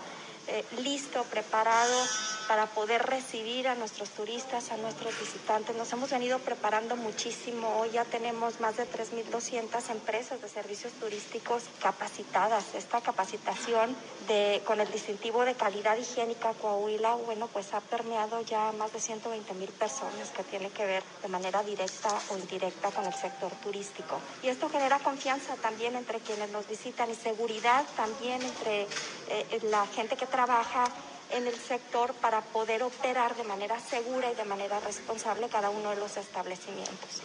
eh, 0.47 0.65
listo, 0.83 1.23
preparado 1.25 1.97
para 2.51 2.67
poder 2.67 3.07
recibir 3.07 3.69
a 3.69 3.77
nuestros 3.77 4.11
turistas, 4.11 4.73
a 4.73 4.77
nuestros 4.77 5.17
visitantes. 5.21 5.77
Nos 5.77 5.93
hemos 5.93 6.11
venido 6.11 6.41
preparando 6.41 6.97
muchísimo. 6.97 7.79
Hoy 7.79 7.91
ya 7.91 8.05
tenemos 8.05 8.59
más 8.59 8.77
de 8.77 8.89
3.200 8.91 9.89
empresas 9.89 10.43
de 10.43 10.49
servicios 10.49 10.93
turísticos 10.95 11.63
capacitadas. 11.81 12.75
Esta 12.75 13.01
capacitación 13.03 13.95
de, 14.27 14.63
con 14.65 14.81
el 14.81 14.91
distintivo 14.91 15.45
de 15.45 15.55
calidad 15.55 15.97
higiénica 15.97 16.53
Coahuila, 16.55 17.15
bueno, 17.25 17.47
pues 17.47 17.73
ha 17.73 17.81
permeado 17.83 18.41
ya 18.41 18.73
más 18.73 18.93
de 18.93 18.99
120 18.99 19.55
mil 19.55 19.71
personas 19.71 20.31
que 20.37 20.43
tiene 20.43 20.71
que 20.71 20.85
ver 20.85 21.05
de 21.23 21.29
manera 21.29 21.63
directa 21.63 22.11
o 22.31 22.37
indirecta 22.37 22.91
con 22.91 23.05
el 23.05 23.15
sector 23.15 23.53
turístico. 23.63 24.19
Y 24.43 24.49
esto 24.49 24.69
genera 24.69 24.99
confianza 24.99 25.55
también 25.55 25.95
entre 25.95 26.19
quienes 26.19 26.51
nos 26.51 26.67
visitan 26.67 27.13
y 27.13 27.15
seguridad 27.15 27.85
también 27.97 28.43
entre 28.43 28.89
eh, 29.29 29.61
la 29.71 29.87
gente 29.87 30.17
que 30.17 30.27
trabaja 30.27 30.91
en 31.33 31.47
el 31.47 31.55
sector 31.55 32.13
para 32.15 32.41
poder 32.41 32.83
operar 32.83 33.37
de 33.37 33.45
manera 33.45 33.79
segura 33.81 34.31
y 34.31 34.35
de 34.35 34.45
manera 34.45 34.81
responsable 34.81 35.49
cada 35.49 35.71
uno 35.71 35.91
de 35.91 35.97
los 35.97 36.17
establecimientos. 36.17 37.23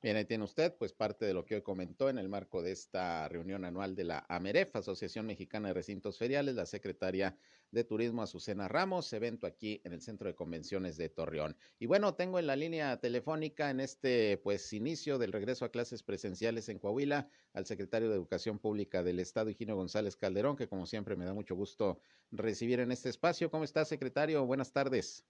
Bien, 0.00 0.16
ahí 0.16 0.24
tiene 0.24 0.44
usted 0.44 0.76
pues 0.76 0.92
parte 0.92 1.24
de 1.24 1.34
lo 1.34 1.44
que 1.44 1.56
hoy 1.56 1.62
comentó 1.62 2.08
en 2.08 2.18
el 2.18 2.28
marco 2.28 2.62
de 2.62 2.70
esta 2.70 3.28
reunión 3.28 3.64
anual 3.64 3.96
de 3.96 4.04
la 4.04 4.24
AMEREF, 4.28 4.76
Asociación 4.76 5.26
Mexicana 5.26 5.68
de 5.68 5.74
Recintos 5.74 6.18
Feriales, 6.18 6.54
la 6.54 6.66
secretaria 6.66 7.36
de 7.72 7.82
Turismo 7.82 8.22
Azucena 8.22 8.68
Ramos, 8.68 9.12
evento 9.12 9.44
aquí 9.48 9.80
en 9.82 9.92
el 9.92 10.00
Centro 10.00 10.28
de 10.28 10.36
Convenciones 10.36 10.98
de 10.98 11.08
Torreón. 11.08 11.56
Y 11.80 11.86
bueno, 11.86 12.14
tengo 12.14 12.38
en 12.38 12.46
la 12.46 12.54
línea 12.54 13.00
telefónica 13.00 13.70
en 13.70 13.80
este 13.80 14.38
pues 14.38 14.72
inicio 14.72 15.18
del 15.18 15.32
regreso 15.32 15.64
a 15.64 15.72
clases 15.72 16.04
presenciales 16.04 16.68
en 16.68 16.78
Coahuila 16.78 17.28
al 17.52 17.66
secretario 17.66 18.08
de 18.08 18.14
Educación 18.14 18.60
Pública 18.60 19.02
del 19.02 19.18
Estado, 19.18 19.50
Higino 19.50 19.74
González 19.74 20.14
Calderón, 20.14 20.56
que 20.56 20.68
como 20.68 20.86
siempre 20.86 21.16
me 21.16 21.24
da 21.24 21.34
mucho 21.34 21.56
gusto 21.56 21.98
recibir 22.30 22.78
en 22.78 22.92
este 22.92 23.08
espacio. 23.08 23.50
¿Cómo 23.50 23.64
está, 23.64 23.84
secretario? 23.84 24.46
Buenas 24.46 24.72
tardes. 24.72 25.24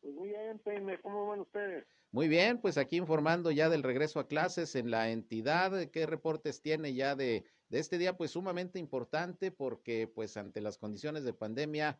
Pues 0.00 0.14
muy 0.14 0.28
bien, 0.28 0.60
¿cómo 1.02 1.28
van 1.28 1.40
ustedes? 1.40 1.86
Muy 2.12 2.26
bien, 2.26 2.60
pues 2.60 2.78
aquí 2.78 2.96
informando 2.96 3.50
ya 3.50 3.68
del 3.68 3.82
regreso 3.82 4.18
a 4.18 4.26
clases 4.26 4.74
en 4.74 4.90
la 4.90 5.10
entidad, 5.10 5.90
qué 5.90 6.06
reportes 6.06 6.60
tiene 6.60 6.94
ya 6.94 7.14
de, 7.14 7.44
de 7.68 7.78
este 7.78 7.98
día, 7.98 8.16
pues 8.16 8.32
sumamente 8.32 8.78
importante 8.78 9.52
porque 9.52 10.08
pues 10.12 10.36
ante 10.36 10.60
las 10.60 10.76
condiciones 10.76 11.24
de 11.24 11.32
pandemia 11.32 11.98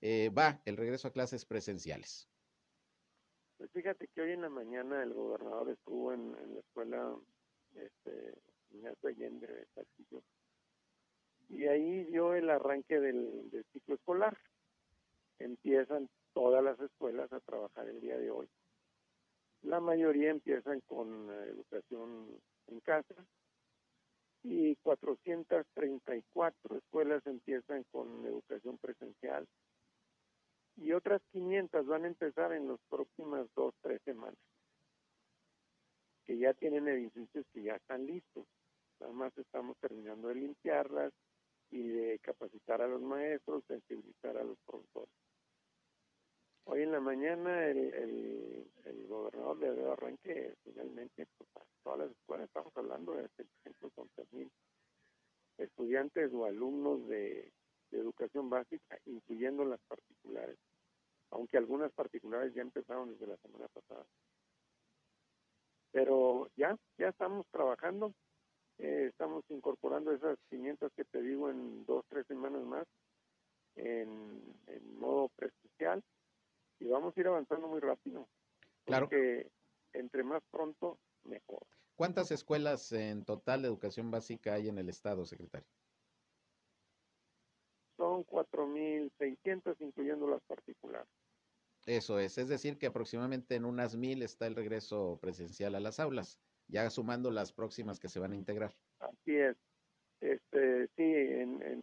eh, 0.00 0.30
va 0.30 0.62
el 0.64 0.76
regreso 0.76 1.08
a 1.08 1.12
clases 1.12 1.44
presenciales. 1.44 2.30
Pues 3.56 3.70
fíjate 3.72 4.06
que 4.08 4.20
hoy 4.20 4.32
en 4.32 4.42
la 4.42 4.48
mañana 4.48 5.02
el 5.02 5.12
gobernador 5.12 5.70
estuvo 5.70 6.12
en, 6.12 6.32
la 6.32 6.60
escuela 6.60 7.16
este, 7.74 8.34
Ignacio 8.70 9.08
Allende 9.08 9.66
Saltillo 9.74 10.22
y 11.48 11.66
ahí 11.66 12.04
dio 12.04 12.34
el 12.34 12.48
arranque 12.48 13.00
del, 13.00 13.50
del 13.50 13.64
ciclo 13.72 13.96
escolar. 13.96 14.38
Empiezan 15.40 16.08
todas 16.38 16.62
las 16.62 16.78
escuelas 16.78 17.32
a 17.32 17.40
trabajar 17.40 17.88
el 17.88 18.00
día 18.00 18.16
de 18.16 18.30
hoy 18.30 18.48
la 19.62 19.80
mayoría 19.80 20.30
empiezan 20.30 20.80
con 20.82 21.28
educación 21.30 22.28
en 22.68 22.78
casa 22.78 23.26
y 24.44 24.76
434 24.76 26.76
escuelas 26.76 27.26
empiezan 27.26 27.82
con 27.90 28.24
educación 28.24 28.78
presencial 28.78 29.48
y 30.76 30.92
otras 30.92 31.20
500 31.32 31.84
van 31.86 32.04
a 32.04 32.06
empezar 32.06 32.52
en 32.52 32.68
las 32.68 32.78
próximas 32.88 33.48
dos, 33.56 33.74
tres 33.82 34.00
semanas, 34.04 34.38
que 36.24 36.38
ya 36.38 36.54
tienen 36.54 36.86
edificios 36.86 37.44
que 37.52 37.64
ya 37.64 37.74
están 37.74 38.06
listos. 38.06 38.46
Nada 39.00 39.12
más 39.12 39.36
estamos 39.36 39.76
terminando 39.78 40.28
de 40.28 40.36
limpiarlas 40.36 41.12
y 41.72 41.82
de 41.82 42.20
capacitar 42.20 42.80
a 42.80 42.86
los 42.86 43.02
maestros, 43.02 43.64
sensibilizar 43.66 44.36
a 44.36 44.44
los 44.44 44.56
profesores. 44.64 45.27
Hoy 46.70 46.82
en 46.82 46.92
la 46.92 47.00
mañana 47.00 47.64
el, 47.64 47.78
el, 48.84 49.06
gobernador 49.08 49.58
dio 49.58 49.90
arranque 49.90 50.54
finalmente 50.64 51.26
pues, 51.38 51.48
todas 51.82 52.00
las 52.00 52.10
escuelas. 52.10 52.46
Estamos 52.46 52.76
hablando 52.76 53.14
de 53.14 53.26
711 53.36 54.26
mil 54.32 54.50
estudiantes 55.56 56.30
o 56.34 56.44
alumnos 56.44 57.08
de, 57.08 57.50
educación 57.90 58.50
básica, 58.50 58.98
incluyendo 59.06 59.64
las 59.64 59.80
particulares. 59.88 60.58
Aunque 61.30 61.56
algunas 61.56 61.90
particulares 61.92 62.52
ya 62.52 62.60
empezaron 62.60 63.12
desde 63.12 63.28
la 63.28 63.38
semana 63.38 63.66
pasada. 63.68 64.04
Pero 65.90 66.50
ya, 66.54 66.76
ya 66.98 67.08
estamos 67.08 67.46
trabajando. 67.50 68.12
Eh, 68.76 69.06
estamos 69.08 69.42
incorporando 69.48 70.12
esas 70.12 70.38
500 70.50 70.92
que 70.92 71.06
te 71.06 71.22
digo 71.22 71.48
en 71.48 71.86
dos, 71.86 72.04
tres 72.10 72.26
semanas 72.26 72.62
más 72.64 72.86
en, 73.74 74.42
en 74.66 74.98
modo 74.98 75.30
presencial 75.30 76.02
y 76.80 76.86
vamos 76.86 77.16
a 77.16 77.20
ir 77.20 77.26
avanzando 77.26 77.68
muy 77.68 77.80
rápido. 77.80 78.28
Claro. 78.84 79.08
que 79.08 79.50
entre 79.92 80.22
más 80.22 80.42
pronto, 80.50 80.98
mejor. 81.24 81.66
¿Cuántas 81.94 82.30
escuelas 82.30 82.92
en 82.92 83.24
total 83.24 83.62
de 83.62 83.68
educación 83.68 84.10
básica 84.10 84.54
hay 84.54 84.68
en 84.68 84.78
el 84.78 84.88
estado, 84.88 85.26
secretario? 85.26 85.68
Son 87.96 88.24
4.600, 88.24 89.76
incluyendo 89.80 90.28
las 90.28 90.42
particulares. 90.44 91.08
Eso 91.86 92.18
es, 92.18 92.38
es 92.38 92.48
decir, 92.48 92.78
que 92.78 92.86
aproximadamente 92.86 93.56
en 93.56 93.64
unas 93.64 93.96
mil 93.96 94.22
está 94.22 94.46
el 94.46 94.54
regreso 94.54 95.18
presencial 95.20 95.74
a 95.74 95.80
las 95.80 95.98
aulas, 95.98 96.38
ya 96.68 96.88
sumando 96.90 97.30
las 97.30 97.52
próximas 97.52 97.98
que 97.98 98.08
se 98.08 98.20
van 98.20 98.32
a 98.32 98.36
integrar. 98.36 98.74
Así 99.00 99.36
es. 99.36 99.56
Este, 100.20 100.86
sí, 100.96 101.02
en 101.02 101.82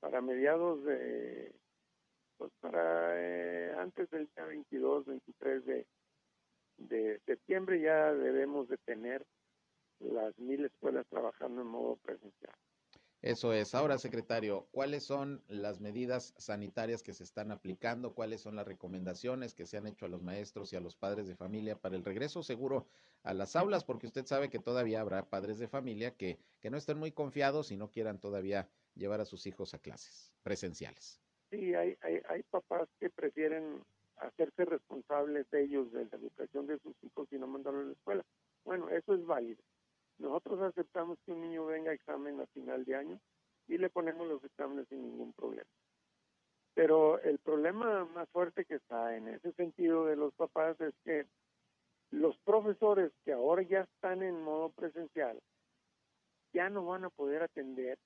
para 0.00 0.20
mediados 0.20 0.84
de 0.84 1.54
pues 2.36 2.52
para 2.60 3.12
eh, 3.16 3.72
antes 3.78 4.10
del 4.10 4.28
día 4.34 4.44
22, 4.44 5.06
23 5.06 5.66
de, 5.66 5.86
de 6.78 7.20
septiembre 7.26 7.80
ya 7.80 8.12
debemos 8.12 8.68
de 8.68 8.78
tener 8.78 9.24
las 10.00 10.38
mil 10.38 10.64
escuelas 10.64 11.06
trabajando 11.08 11.62
en 11.62 11.68
modo 11.68 11.96
presencial. 11.96 12.54
Eso 13.24 13.54
es. 13.54 13.74
Ahora, 13.74 13.96
secretario, 13.96 14.68
¿cuáles 14.70 15.02
son 15.02 15.42
las 15.48 15.80
medidas 15.80 16.34
sanitarias 16.36 17.02
que 17.02 17.14
se 17.14 17.24
están 17.24 17.52
aplicando? 17.52 18.12
¿Cuáles 18.12 18.42
son 18.42 18.54
las 18.54 18.66
recomendaciones 18.66 19.54
que 19.54 19.64
se 19.64 19.78
han 19.78 19.86
hecho 19.86 20.04
a 20.04 20.10
los 20.10 20.22
maestros 20.22 20.70
y 20.74 20.76
a 20.76 20.80
los 20.80 20.94
padres 20.94 21.26
de 21.26 21.34
familia 21.34 21.80
para 21.80 21.96
el 21.96 22.04
regreso 22.04 22.42
seguro 22.42 22.86
a 23.22 23.32
las 23.32 23.56
aulas? 23.56 23.82
Porque 23.82 24.08
usted 24.08 24.26
sabe 24.26 24.50
que 24.50 24.58
todavía 24.58 25.00
habrá 25.00 25.30
padres 25.30 25.58
de 25.58 25.68
familia 25.68 26.14
que, 26.14 26.38
que 26.60 26.68
no 26.68 26.76
estén 26.76 26.98
muy 26.98 27.12
confiados 27.12 27.72
y 27.72 27.78
no 27.78 27.90
quieran 27.90 28.20
todavía 28.20 28.68
llevar 28.94 29.22
a 29.22 29.24
sus 29.24 29.46
hijos 29.46 29.72
a 29.72 29.78
clases 29.78 30.34
presenciales. 30.42 31.23
Sí, 31.54 31.72
hay, 31.72 31.96
hay, 32.00 32.20
hay 32.28 32.42
papás 32.42 32.88
que 32.98 33.10
prefieren 33.10 33.80
hacerse 34.16 34.64
responsables 34.64 35.48
de 35.50 35.62
ellos, 35.62 35.92
de 35.92 36.04
la 36.06 36.16
educación 36.16 36.66
de 36.66 36.80
sus 36.80 36.96
hijos 37.04 37.28
y 37.30 37.38
no 37.38 37.46
mandarlos 37.46 37.84
a 37.84 37.86
la 37.86 37.92
escuela. 37.92 38.24
Bueno, 38.64 38.88
eso 38.88 39.14
es 39.14 39.24
válido. 39.24 39.62
Nosotros 40.18 40.60
aceptamos 40.62 41.16
que 41.24 41.30
un 41.30 41.42
niño 41.42 41.64
venga 41.66 41.92
a 41.92 41.94
examen 41.94 42.40
a 42.40 42.46
final 42.46 42.84
de 42.84 42.96
año 42.96 43.20
y 43.68 43.78
le 43.78 43.88
ponemos 43.88 44.26
los 44.26 44.42
exámenes 44.42 44.88
sin 44.88 45.02
ningún 45.02 45.32
problema. 45.32 45.70
Pero 46.74 47.20
el 47.20 47.38
problema 47.38 48.04
más 48.06 48.28
fuerte 48.30 48.64
que 48.64 48.74
está 48.74 49.16
en 49.16 49.28
ese 49.28 49.52
sentido 49.52 50.06
de 50.06 50.16
los 50.16 50.34
papás 50.34 50.80
es 50.80 50.94
que 51.04 51.24
los 52.10 52.36
profesores 52.38 53.12
que 53.24 53.32
ahora 53.32 53.62
ya 53.62 53.82
están 53.82 54.24
en 54.24 54.42
modo 54.42 54.70
presencial 54.70 55.38
ya 56.52 56.68
no 56.68 56.84
van 56.84 57.04
a 57.04 57.10
poder 57.10 57.42
atender 57.42 57.96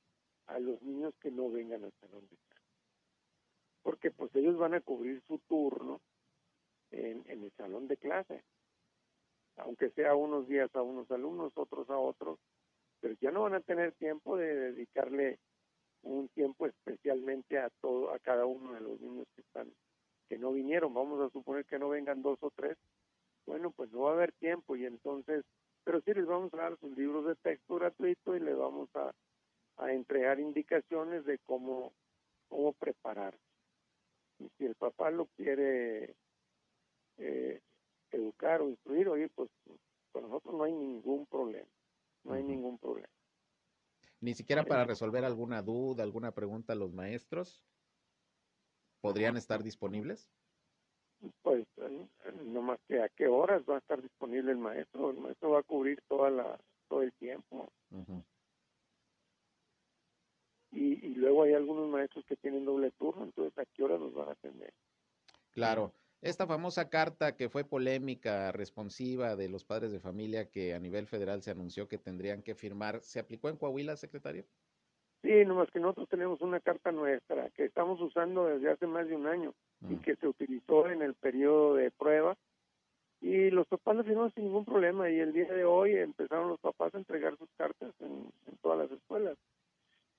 a 0.49 0.59
los 0.59 0.83
niños 0.83 1.15
que 1.23 1.31
no 1.31 1.51
vengan 1.51 1.85
al 1.85 1.93
salón 2.01 2.27
de 2.29 2.48
porque 3.89 4.11
pues 4.11 4.31
ellos 4.37 4.59
van 4.59 4.75
a 4.75 4.83
cubrir 4.83 5.23
su 5.27 5.39
turno 5.49 6.03
en, 6.91 7.25
el 7.27 7.51
salón 7.53 7.89
de 7.89 7.97
clase, 7.97 8.45
aunque 9.57 9.89
sea 9.93 10.15
unos 10.15 10.47
días 10.47 10.69
a 10.77 10.83
unos 10.83 11.11
alumnos, 11.11 11.57
otros 11.57 11.89
a 11.89 11.97
otros, 11.97 12.39
pero 13.01 13.15
ya 13.23 13.31
no 13.31 13.45
van 13.45 13.55
a 13.55 13.61
tener 13.61 13.93
tiempo 13.93 14.37
de 14.37 14.55
dedicarle 14.55 15.39
un 16.03 16.29
tiempo 16.29 16.67
especialmente 16.67 17.59
a 17.59 17.71
todo, 17.81 18.13
a 18.13 18.19
cada 18.19 18.45
uno 18.45 18.75
de 18.75 18.81
los 18.83 19.01
niños 19.01 19.27
que 19.35 19.41
están, 19.41 19.73
que 20.29 20.37
no 20.37 20.53
vinieron, 20.53 20.93
vamos 20.93 21.23
a 21.23 21.33
suponer 21.33 21.65
que 21.65 21.79
no 21.79 21.89
vengan 21.89 22.21
dos 22.21 22.37
o 22.43 22.51
tres, 22.51 22.77
bueno, 23.47 23.71
pues 23.71 23.91
no 23.91 24.01
va 24.01 24.11
a 24.11 24.15
haber 24.17 24.33
tiempo 24.33 24.77
y 24.77 24.85
entonces, 24.85 25.47
pero 25.85 26.03
sí 26.03 26.13
les 26.13 26.27
vamos 26.27 26.53
a 26.53 26.59
dar 26.59 26.79
sus 26.79 26.95
libros 26.95 27.25
de 27.25 27.37
texto 27.37 27.77
gratuito 27.77 28.37
y 28.37 28.41
les 28.41 28.55
vamos 28.55 28.95
a, 28.95 29.15
a 29.79 29.95
entregar 29.95 30.41
indicaciones 30.41 31.25
de 31.25 31.39
cómo, 31.39 31.95
cómo 32.51 32.75
prepararse. 32.75 33.48
Y 34.39 34.49
si 34.57 34.65
el 34.65 34.75
papá 34.75 35.11
lo 35.11 35.27
quiere 35.27 36.15
eh, 37.19 37.61
educar 38.11 38.61
o 38.61 38.69
instruir, 38.69 39.09
oye, 39.09 39.29
pues 39.29 39.51
con 40.13 40.23
nosotros 40.23 40.55
no 40.55 40.65
hay 40.65 40.73
ningún 40.73 41.27
problema, 41.27 41.69
no 42.25 42.35
hay 42.35 42.43
ningún 42.43 42.79
problema. 42.79 43.09
Ni 44.21 44.35
siquiera 44.35 44.65
para 44.65 44.85
resolver 44.85 45.25
alguna 45.25 45.63
duda, 45.63 46.03
alguna 46.03 46.33
pregunta 46.33 46.75
los 46.75 46.93
maestros, 46.93 47.65
¿podrían 49.01 49.37
estar 49.37 49.63
disponibles? 49.63 50.31
Pues 51.43 51.67
no 52.45 52.63
más 52.63 52.81
que 52.87 53.03
a 53.03 53.09
qué 53.09 53.27
horas 53.27 53.63
va 53.69 53.77
a 53.77 53.79
estar 53.79 54.01
disponible 54.01 54.53
el 54.53 54.59
maestro, 54.59 55.11
el 55.11 55.19
maestro 55.19 55.51
va 55.51 55.61
a 55.61 55.65
cubrir 55.65 56.01
toda 56.09 56.31
la 56.31 56.59
todo 56.89 57.03
el 57.03 57.13
tiempo. 57.15 57.71
Y, 60.71 61.07
y 61.07 61.15
luego 61.15 61.43
hay 61.43 61.55
algunos 61.55 61.89
maestros 61.89 62.25
que 62.27 62.37
tienen 62.37 62.65
doble 62.65 62.91
turno, 62.93 63.25
entonces 63.25 63.57
¿a 63.59 63.65
qué 63.65 63.83
hora 63.83 63.99
nos 63.99 64.15
van 64.15 64.29
a 64.29 64.33
atender? 64.33 64.73
Claro. 65.51 65.93
Esta 66.21 66.49
famosa 66.49 66.89
carta 66.91 67.37
que 67.37 67.49
fue 67.49 67.63
polémica, 67.63 68.51
responsiva 68.51 69.37
de 69.37 69.49
los 69.49 69.65
padres 69.65 69.93
de 69.93 70.01
familia 70.01 70.51
que 70.51 70.75
a 70.75 70.81
nivel 70.81 71.07
federal 71.07 71.43
se 71.43 71.53
anunció 71.53 71.87
que 71.87 71.97
tendrían 71.97 72.43
que 72.43 72.57
firmar, 72.57 73.01
¿se 73.03 73.21
aplicó 73.21 73.49
en 73.49 73.57
Coahuila, 73.57 73.97
secretario? 73.97 74.45
Sí, 75.23 75.45
nomás 75.45 75.71
que 75.71 75.79
nosotros 75.79 76.09
tenemos 76.09 76.41
una 76.41 76.59
carta 76.59 76.91
nuestra 76.91 77.51
que 77.51 77.65
estamos 77.65 78.01
usando 78.01 78.47
desde 78.47 78.71
hace 78.71 78.87
más 78.87 79.07
de 79.09 79.15
un 79.15 79.27
año 79.27 79.55
y 79.89 79.97
que 79.97 80.17
se 80.17 80.27
utilizó 80.27 80.89
en 80.89 81.03
el 81.03 81.15
periodo 81.15 81.75
de 81.75 81.91
prueba 81.93 82.37
y 83.21 83.51
los 83.51 83.67
papás 83.67 83.97
la 83.97 84.05
firmaron 84.05 84.33
sin 84.35 84.45
ningún 84.45 84.65
problema 84.65 85.11
y 85.11 85.19
el 85.19 85.33
día 85.33 85.53
de 85.53 85.65
hoy 85.65 85.97
empezaron 85.97 86.49
los 86.49 86.61
papás 86.61 86.95
a 86.95 86.99
entregar 86.99 87.37
sus 87.37 87.51
cartas 87.57 87.93
en, 88.01 88.31
en 88.47 88.57
todas 88.63 88.79
las 88.79 88.91
escuelas. 88.93 89.37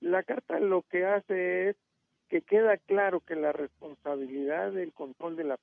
La 0.00 0.22
carta 0.22 0.58
lo 0.58 0.82
que 0.82 1.04
hace 1.04 1.68
es 1.68 1.76
que 2.28 2.42
queda 2.42 2.76
claro 2.78 3.20
que 3.20 3.34
la 3.34 3.52
responsabilidad 3.52 4.72
del 4.72 4.92
control 4.92 5.36
de 5.36 5.44
la 5.44 5.58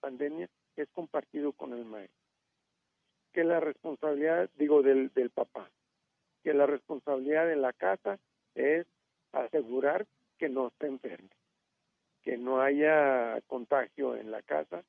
pandemia 0.00 0.48
es 0.76 0.88
compartido 0.90 1.52
con 1.52 1.72
el 1.72 1.84
maestro, 1.84 2.16
que 3.32 3.44
la 3.44 3.60
responsabilidad, 3.60 4.50
digo, 4.56 4.82
del, 4.82 5.12
del 5.14 5.30
papá, 5.30 5.70
que 6.42 6.54
la 6.54 6.66
responsabilidad 6.66 7.46
de 7.46 7.56
la 7.56 7.72
casa 7.72 8.18
es 8.54 8.86
asegurar 9.32 10.06
que 10.38 10.48
no 10.48 10.68
esté 10.68 10.86
enfermo, 10.86 11.28
que 12.22 12.38
no 12.38 12.60
haya 12.60 13.40
contagio 13.46 14.16
en 14.16 14.30
la 14.30 14.42
casa 14.42 14.82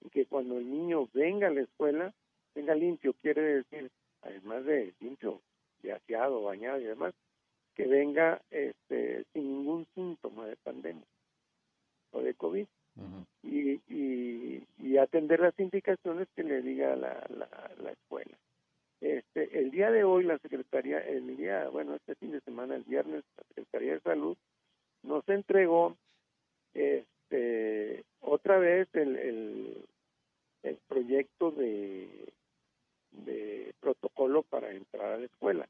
y 0.00 0.10
que 0.10 0.26
cuando 0.26 0.58
el 0.58 0.70
niño 0.70 1.08
venga 1.14 1.46
a 1.48 1.50
la 1.50 1.62
escuela 1.62 2.12
venga 2.54 2.74
limpio, 2.74 3.14
quiere 3.14 3.40
decir, 3.40 3.90
además 4.22 4.64
de 4.64 4.92
limpio, 5.00 5.40
de 5.82 5.92
aseado, 5.92 6.42
bañado 6.42 6.80
y 6.80 6.84
demás, 6.84 7.14
que 7.74 7.86
venga 7.86 8.40
este, 8.50 9.24
sin 9.32 9.44
ningún 9.44 9.86
síntoma 9.94 10.46
de 10.46 10.56
pandemia 10.56 11.06
o 12.12 12.20
de 12.22 12.34
COVID. 12.34 12.66
Y, 13.42 13.80
y, 13.88 14.62
y, 14.78 14.98
atender 14.98 15.40
las 15.40 15.58
indicaciones 15.58 16.28
que 16.36 16.42
le 16.42 16.60
diga 16.60 16.94
la, 16.94 17.24
la, 17.30 17.48
la, 17.82 17.90
escuela. 17.90 18.36
Este, 19.00 19.58
el 19.58 19.70
día 19.70 19.90
de 19.90 20.04
hoy 20.04 20.24
la 20.24 20.38
Secretaría, 20.38 20.98
el 20.98 21.34
día, 21.38 21.70
bueno, 21.70 21.94
este 21.94 22.14
fin 22.16 22.32
de 22.32 22.40
semana, 22.40 22.76
el 22.76 22.82
viernes, 22.82 23.24
la 23.38 23.44
Secretaría 23.48 23.94
de 23.94 24.00
Salud 24.00 24.36
nos 25.04 25.26
entregó 25.30 25.96
este, 26.74 28.04
otra 28.20 28.58
vez 28.58 28.88
el, 28.92 29.16
el, 29.16 29.84
el 30.64 30.76
proyecto 30.86 31.50
de, 31.50 32.30
de 33.10 33.74
protocolo 33.80 34.42
para 34.42 34.70
entrar 34.70 35.12
a 35.12 35.18
la 35.18 35.24
escuela 35.24 35.66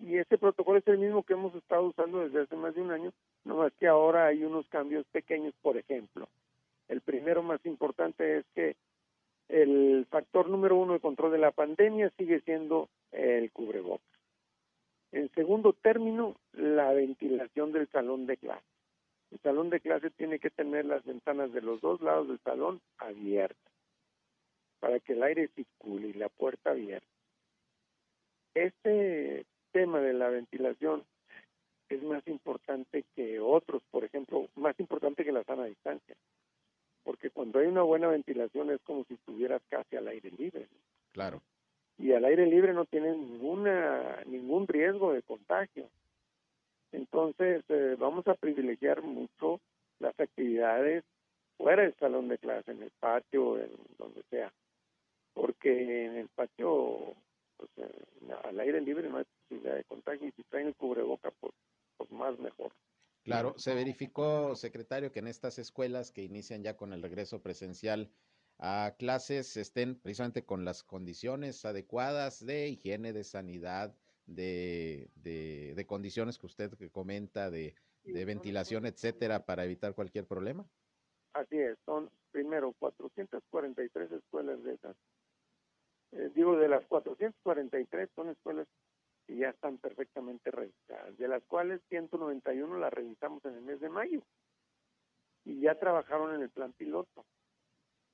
y 0.00 0.16
ese 0.16 0.38
protocolo 0.38 0.78
es 0.78 0.86
el 0.86 0.98
mismo 0.98 1.22
que 1.22 1.32
hemos 1.32 1.54
estado 1.54 1.84
usando 1.84 2.20
desde 2.20 2.42
hace 2.42 2.56
más 2.56 2.74
de 2.74 2.82
un 2.82 2.90
año, 2.90 3.12
no 3.44 3.56
más 3.56 3.72
que 3.74 3.86
ahora 3.86 4.26
hay 4.26 4.44
unos 4.44 4.66
cambios 4.68 5.06
pequeños, 5.06 5.54
por 5.60 5.76
ejemplo. 5.76 6.28
El 6.88 7.00
primero 7.00 7.42
más 7.42 7.64
importante 7.66 8.38
es 8.38 8.46
que 8.54 8.76
el 9.48 10.06
factor 10.10 10.48
número 10.48 10.76
uno 10.76 10.94
de 10.94 11.00
control 11.00 11.32
de 11.32 11.38
la 11.38 11.50
pandemia 11.50 12.10
sigue 12.16 12.40
siendo 12.40 12.88
el 13.12 13.50
cubrebocas. 13.50 14.06
En 15.10 15.30
segundo 15.30 15.72
término, 15.72 16.36
la 16.52 16.92
ventilación 16.92 17.72
del 17.72 17.88
salón 17.88 18.26
de 18.26 18.36
clase. 18.36 18.64
El 19.30 19.38
salón 19.40 19.70
de 19.70 19.80
clase 19.80 20.10
tiene 20.10 20.38
que 20.38 20.50
tener 20.50 20.84
las 20.84 21.04
ventanas 21.04 21.52
de 21.52 21.62
los 21.62 21.80
dos 21.80 22.00
lados 22.00 22.28
del 22.28 22.38
salón 22.40 22.80
abiertas 22.98 23.72
para 24.80 25.00
que 25.00 25.14
el 25.14 25.22
aire 25.22 25.48
circule 25.48 26.08
y 26.08 26.12
la 26.12 26.28
puerta 26.28 26.70
abierta. 26.70 27.06
Este 28.54 29.44
tema 29.78 30.00
de 30.00 30.12
la 30.12 30.28
ventilación 30.28 31.04
es 31.88 32.02
más 32.02 32.26
importante 32.26 33.04
que 33.14 33.38
otros, 33.38 33.80
por 33.92 34.02
ejemplo, 34.04 34.48
más 34.56 34.78
importante 34.80 35.24
que 35.24 35.30
la 35.30 35.44
sana 35.44 35.66
distancia. 35.66 36.16
Porque 37.04 37.30
cuando 37.30 37.60
hay 37.60 37.68
una 37.68 37.82
buena 37.82 38.08
ventilación 38.08 38.72
es 38.72 38.80
como 38.82 39.04
si 39.04 39.14
estuvieras 39.14 39.62
casi 39.68 39.94
al 39.94 40.08
aire 40.08 40.32
libre. 40.36 40.66
Claro. 41.12 41.40
Y 41.96 42.12
al 42.12 42.24
aire 42.24 42.46
libre 42.46 42.74
no 42.74 42.86
tienes 42.86 43.16
ninguna, 43.16 44.24
ningún 44.26 44.66
riesgo 44.66 45.12
de 45.12 45.22
contagio. 45.22 45.88
Entonces, 46.90 47.62
eh, 47.68 47.94
vamos 47.96 48.26
a 48.26 48.34
privilegiar 48.34 49.02
mucho 49.02 49.60
las 50.00 50.18
actividades 50.18 51.04
fuera 51.56 51.84
del 51.84 51.94
salón 51.94 52.26
de 52.26 52.38
clase, 52.38 52.72
en 52.72 52.82
el 52.82 52.90
patio, 52.98 53.58
en 53.58 53.70
donde 53.96 54.22
sea. 54.28 54.52
Porque 55.34 56.06
en 56.06 56.16
el 56.16 56.28
patio 56.34 57.14
pues, 57.56 57.70
eh, 57.76 58.34
al 58.42 58.58
aire 58.58 58.80
libre 58.80 59.08
no 59.08 59.18
hay 59.18 59.24
posibilidad 59.48 59.76
de 59.76 59.84
contagio 59.84 60.28
y 60.28 60.32
si 60.32 60.42
traen 60.44 60.68
el 60.68 60.76
cubreboca, 60.76 61.30
pues, 61.40 61.52
pues 61.96 62.10
más 62.10 62.38
mejor. 62.38 62.72
Claro, 63.24 63.54
se 63.56 63.74
verificó, 63.74 64.54
secretario, 64.56 65.12
que 65.12 65.18
en 65.18 65.26
estas 65.26 65.58
escuelas 65.58 66.12
que 66.12 66.22
inician 66.22 66.62
ya 66.62 66.76
con 66.76 66.92
el 66.92 67.02
regreso 67.02 67.42
presencial 67.42 68.10
a 68.58 68.94
clases 68.98 69.56
estén 69.56 69.96
precisamente 69.96 70.44
con 70.44 70.64
las 70.64 70.82
condiciones 70.82 71.64
adecuadas 71.64 72.44
de 72.44 72.68
higiene, 72.68 73.12
de 73.12 73.24
sanidad, 73.24 73.94
de, 74.26 75.10
de, 75.14 75.86
condiciones 75.86 76.38
que 76.38 76.46
usted 76.46 76.72
comenta, 76.90 77.50
de, 77.50 77.74
de 78.04 78.24
ventilación, 78.24 78.86
etcétera, 78.86 79.44
para 79.44 79.64
evitar 79.64 79.94
cualquier 79.94 80.26
problema. 80.26 80.66
Así 81.34 81.58
es, 81.58 81.76
son 81.84 82.10
primero 82.30 82.72
443 82.78 84.12
escuelas 84.12 84.62
de 84.64 84.74
esas 84.74 84.96
eh, 86.12 86.30
digo, 86.34 86.56
de 86.56 86.68
las 86.68 86.86
443 86.86 88.08
son 88.14 88.30
escuelas 88.30 88.66
que 89.28 89.36
ya 89.36 89.50
están 89.50 89.76
perfectamente 89.76 90.50
revisadas, 90.50 91.18
de 91.18 91.28
las 91.28 91.44
cuales 91.44 91.82
191 91.90 92.78
las 92.78 92.90
revisamos 92.90 93.44
en 93.44 93.56
el 93.56 93.60
mes 93.60 93.78
de 93.78 93.90
mayo 93.90 94.22
y 95.44 95.60
ya 95.60 95.74
trabajaron 95.74 96.34
en 96.34 96.40
el 96.40 96.48
plan 96.48 96.72
piloto. 96.72 97.26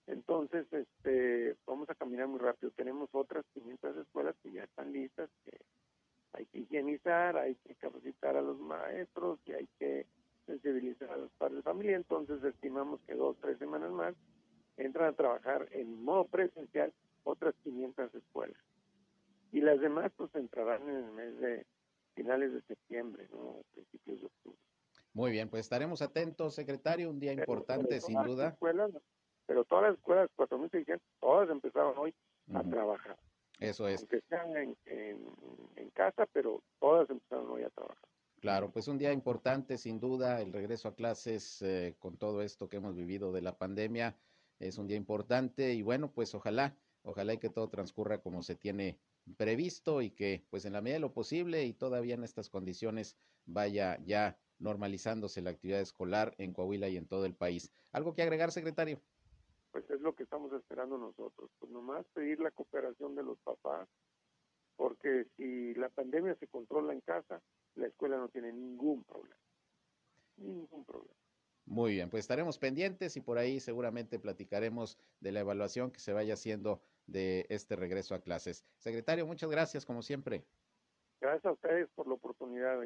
Entonces, 0.09 0.67
este, 0.73 1.57
vamos 1.67 1.89
a 1.89 1.95
caminar 1.95 2.27
muy 2.27 2.41
rápido. 2.41 2.73
Tenemos 2.73 3.09
otras 3.13 3.45
500 3.55 3.97
escuelas 3.97 4.35
que 4.43 4.51
ya 4.51 4.65
están 4.65 4.93
listas, 4.93 5.31
que 5.45 5.57
hay 6.33 6.47
que 6.47 6.59
higienizar, 6.59 7.37
hay 7.37 7.55
que 7.55 7.77
capacitar 7.77 8.37
a 8.37 8.43
los 8.43 8.59
maestros, 8.59 9.39
y 9.47 9.53
hay 9.53 9.69
que 9.79 10.07
sensibilizar 10.47 11.11
a 11.11 11.17
los 11.17 11.31
padres 11.39 11.59
de 11.59 11.63
familia. 11.63 11.97
Entonces, 11.97 12.43
estimamos 12.43 13.01
que 13.07 13.15
dos, 13.15 13.37
tres 13.41 13.57
semanas 13.59 13.93
más 13.93 14.15
entran 14.77 15.11
a 15.11 15.17
trabajar 15.17 15.69
en 15.71 16.03
modo 16.03 16.25
presencial 16.27 16.93
otras 17.23 17.55
500 17.63 18.15
escuelas. 18.17 18.74
Y 19.55 19.61
las 19.61 19.81
demás 19.81 20.11
pues 20.17 20.35
entrarán 20.35 20.83
en 20.89 20.97
el 20.97 21.13
mes 21.13 21.39
de 21.39 21.65
finales 22.17 22.53
de 22.53 22.61
septiembre, 22.63 23.29
¿no? 23.31 23.63
Principios 23.73 24.21
de 24.21 24.27
octubre. 24.27 24.59
Muy 25.13 25.31
bien, 25.31 25.49
pues 25.49 25.61
estaremos 25.61 26.03
atentos, 26.03 26.57
secretario, 26.57 27.09
un 27.09 27.21
día 27.21 27.33
importante 27.33 28.01
sin 28.01 28.21
duda. 28.25 28.49
Escuelas, 28.49 28.91
pero 29.47 29.65
todas 29.65 29.85
las 29.85 29.95
escuelas, 29.95 30.29
4.600, 30.37 30.99
todas 31.21 31.51
empezaron 31.51 31.97
hoy 31.97 32.13
a 32.53 32.65
trabajar. 32.65 33.17
Eso 33.61 33.87
es. 33.87 34.01
Aunque 34.01 34.23
sean 34.29 34.57
en, 34.57 34.77
en, 34.87 35.91
casa, 35.91 36.27
pero 36.33 36.61
todas 36.81 37.09
empezaron 37.09 37.49
hoy 37.53 37.63
a 37.63 37.71
trabajar. 37.71 38.09
Claro, 38.41 38.73
pues 38.73 38.89
un 38.89 38.99
día 38.99 39.13
importante, 39.13 39.79
sin 39.79 40.01
duda, 40.01 40.43
el 40.43 40.53
regreso 40.53 40.89
a 40.89 40.97
clases 40.97 41.63
eh, 41.63 41.95
con 42.01 42.17
todo 42.17 42.43
esto 42.43 42.69
que 42.69 42.79
hemos 42.79 42.97
vivido 42.97 43.31
de 43.31 43.43
la 43.43 43.57
pandemia 43.57 44.17
es 44.59 44.79
un 44.79 44.89
día 44.89 44.97
importante 44.97 45.75
y 45.75 45.83
bueno, 45.83 46.11
pues 46.11 46.35
ojalá 46.35 46.77
Ojalá 47.05 47.35
y 47.35 47.39
que 47.39 47.51
todo 47.51 47.69
transcurra 47.69 48.19
como 48.19 48.43
se 48.43 48.57
tiene 48.57 48.99
previsto 49.37 50.03
y 50.03 50.11
que, 50.11 50.47
pues 50.51 50.65
en 50.65 50.73
la 50.73 50.81
medida 50.81 50.97
de 50.97 51.01
lo 51.01 51.13
posible 51.13 51.65
y 51.65 51.73
todavía 51.73 52.15
en 52.15 52.25
estas 52.25 52.51
condiciones, 52.51 53.17
vaya 53.47 53.99
ya 54.05 54.39
normalizándose 54.59 55.43
la 55.43 55.51
actividad 55.51 55.81
escolar 55.81 56.35
en 56.39 56.53
Coahuila 56.53 56.89
y 56.89 56.97
en 56.97 57.07
todo 57.07 57.27
el 57.27 57.35
país. 57.35 57.73
¿Algo 57.93 58.15
que 58.15 58.23
agregar, 58.23 58.53
secretario? 58.53 59.01
Pues 59.73 59.89
es 59.91 60.01
lo 60.01 60.15
que 60.15 60.23
estamos 60.23 60.53
esperando 60.53 60.99
nosotros, 60.99 61.51
pues 61.59 61.73
nomás 61.73 62.07
pedir 62.15 62.39
la 62.41 62.51
cooperación 62.53 63.15
de 63.17 63.25
los 63.25 63.39
papás, 63.41 63.89
porque 64.77 65.27
si 65.37 65.75
la 65.75 65.89
pandemia 65.89 66.37
se 66.37 66.47
controla 66.47 66.93
en 66.93 67.01
casa, 67.01 67.43
la 67.75 67.89
escuela 67.89 68.17
no 68.17 68.29
tiene 68.29 68.53
ningún 68.53 69.03
problema. 69.05 69.41
Ningún 70.37 70.85
problema. 70.85 71.15
Muy 71.67 71.93
bien, 71.93 72.11
pues 72.11 72.21
estaremos 72.21 72.59
pendientes 72.59 73.17
y 73.17 73.21
por 73.21 73.39
ahí 73.39 73.59
seguramente 73.59 74.19
platicaremos 74.19 74.99
de 75.21 75.33
la 75.33 75.41
evaluación 75.41 75.91
que 75.91 75.99
se 75.99 76.13
vaya 76.13 76.35
haciendo 76.35 76.83
de 77.07 77.47
este 77.49 77.77
regreso 77.77 78.15
a 78.15 78.21
clases. 78.21 78.65
Secretario, 78.79 79.27
muchas 79.27 79.51
gracias, 79.51 79.85
como 79.85 80.03
siempre. 80.03 80.45
Gracias 81.21 81.47
a 81.47 81.53
ustedes 81.53 81.89
por 81.95 82.07
la 82.07 82.15
oportunidad. 82.15 82.81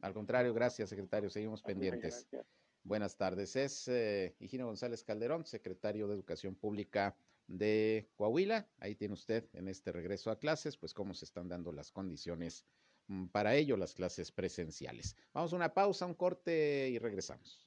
Al 0.00 0.14
contrario, 0.14 0.54
gracias, 0.54 0.88
secretario. 0.88 1.30
Seguimos 1.30 1.62
pendientes. 1.62 2.26
Buenas 2.82 3.16
tardes. 3.16 3.56
Es 3.56 3.88
eh, 3.88 4.34
Higino 4.38 4.66
González 4.66 5.02
Calderón, 5.04 5.44
secretario 5.46 6.06
de 6.06 6.14
Educación 6.14 6.54
Pública 6.54 7.16
de 7.46 8.10
Coahuila. 8.16 8.68
Ahí 8.78 8.94
tiene 8.94 9.14
usted 9.14 9.48
en 9.54 9.68
este 9.68 9.92
regreso 9.92 10.30
a 10.30 10.38
clases, 10.38 10.76
pues 10.76 10.92
cómo 10.92 11.14
se 11.14 11.24
están 11.24 11.48
dando 11.48 11.72
las 11.72 11.90
condiciones 11.90 12.66
mm, 13.06 13.26
para 13.28 13.54
ello, 13.54 13.76
las 13.76 13.94
clases 13.94 14.32
presenciales. 14.32 15.16
Vamos 15.32 15.52
a 15.52 15.56
una 15.56 15.72
pausa, 15.72 16.06
un 16.06 16.14
corte 16.14 16.88
y 16.90 16.98
regresamos. 16.98 17.66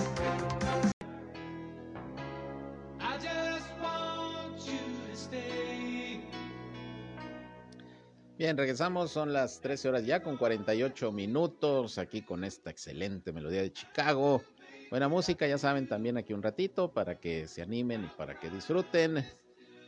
Bien, 8.41 8.57
regresamos, 8.57 9.11
son 9.11 9.33
las 9.33 9.61
13 9.61 9.89
horas 9.89 10.03
ya 10.03 10.23
con 10.23 10.35
48 10.35 11.11
minutos, 11.11 11.99
aquí 11.99 12.23
con 12.23 12.43
esta 12.43 12.71
excelente 12.71 13.31
melodía 13.31 13.61
de 13.61 13.71
Chicago. 13.71 14.41
Buena 14.89 15.07
música, 15.07 15.45
ya 15.45 15.59
saben, 15.59 15.87
también 15.87 16.17
aquí 16.17 16.33
un 16.33 16.41
ratito 16.41 16.91
para 16.91 17.19
que 17.19 17.47
se 17.47 17.61
animen 17.61 18.05
y 18.05 18.17
para 18.17 18.39
que 18.39 18.49
disfruten. 18.49 19.23